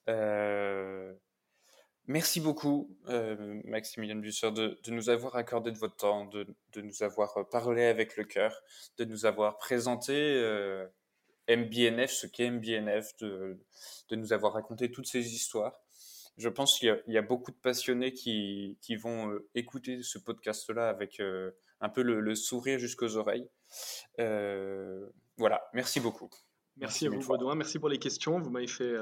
[0.08, 1.12] Euh,
[2.06, 6.80] merci beaucoup, euh, Maximilien Busser, de, de, nous avoir accordé de votre temps, de, de,
[6.80, 8.62] nous avoir parlé avec le cœur,
[8.98, 10.86] de nous avoir présenté euh,
[11.48, 13.58] MBNF, ce qu'est MBNF, de,
[14.10, 15.80] de, nous avoir raconté toutes ces histoires.
[16.38, 20.88] Je pense qu'il y, a beaucoup de passionnés qui, qui vont euh, écouter ce podcast-là
[20.88, 21.20] avec
[21.82, 23.48] un peu le, sourire jusqu'aux oreilles.
[24.18, 25.06] Euh,
[25.36, 26.30] voilà, merci beaucoup.
[26.76, 27.54] Merci, à vous, Baudouin.
[27.54, 28.40] Merci pour les questions.
[28.40, 28.94] Vous m'avez fait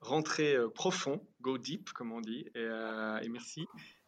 [0.00, 2.46] rentrer profond, go deep, comme on dit.
[2.54, 2.62] Et,
[3.22, 3.66] et merci.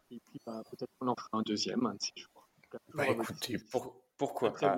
[0.09, 2.49] Et puis, bah, peut-être qu'on en fera un deuxième, un de ces jours.
[2.93, 3.57] Bah, écoutez,
[4.17, 4.75] pourquoi pas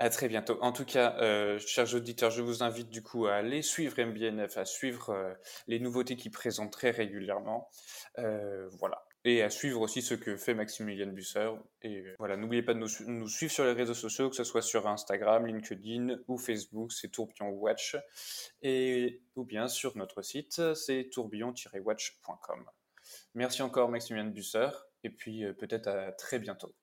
[0.00, 0.58] à très bientôt.
[0.60, 4.56] En tout cas, euh, chers auditeurs, je vous invite du coup à aller suivre MBNF,
[4.56, 5.32] à suivre euh,
[5.68, 7.70] les nouveautés qu'il présente très régulièrement.
[8.18, 9.04] Euh, voilà.
[9.26, 11.50] Et à suivre aussi ce que fait Maximilian Busser.
[11.80, 14.86] Et voilà, n'oubliez pas de nous, suivre sur les réseaux sociaux, que ce soit sur
[14.86, 17.96] Instagram, LinkedIn ou Facebook, c'est Tourbillon Watch.
[18.60, 22.64] Et, ou bien sur notre site, c'est tourbillon-watch.com.
[23.34, 24.68] Merci encore Maximilian Busser,
[25.02, 26.74] et puis peut-être à très bientôt.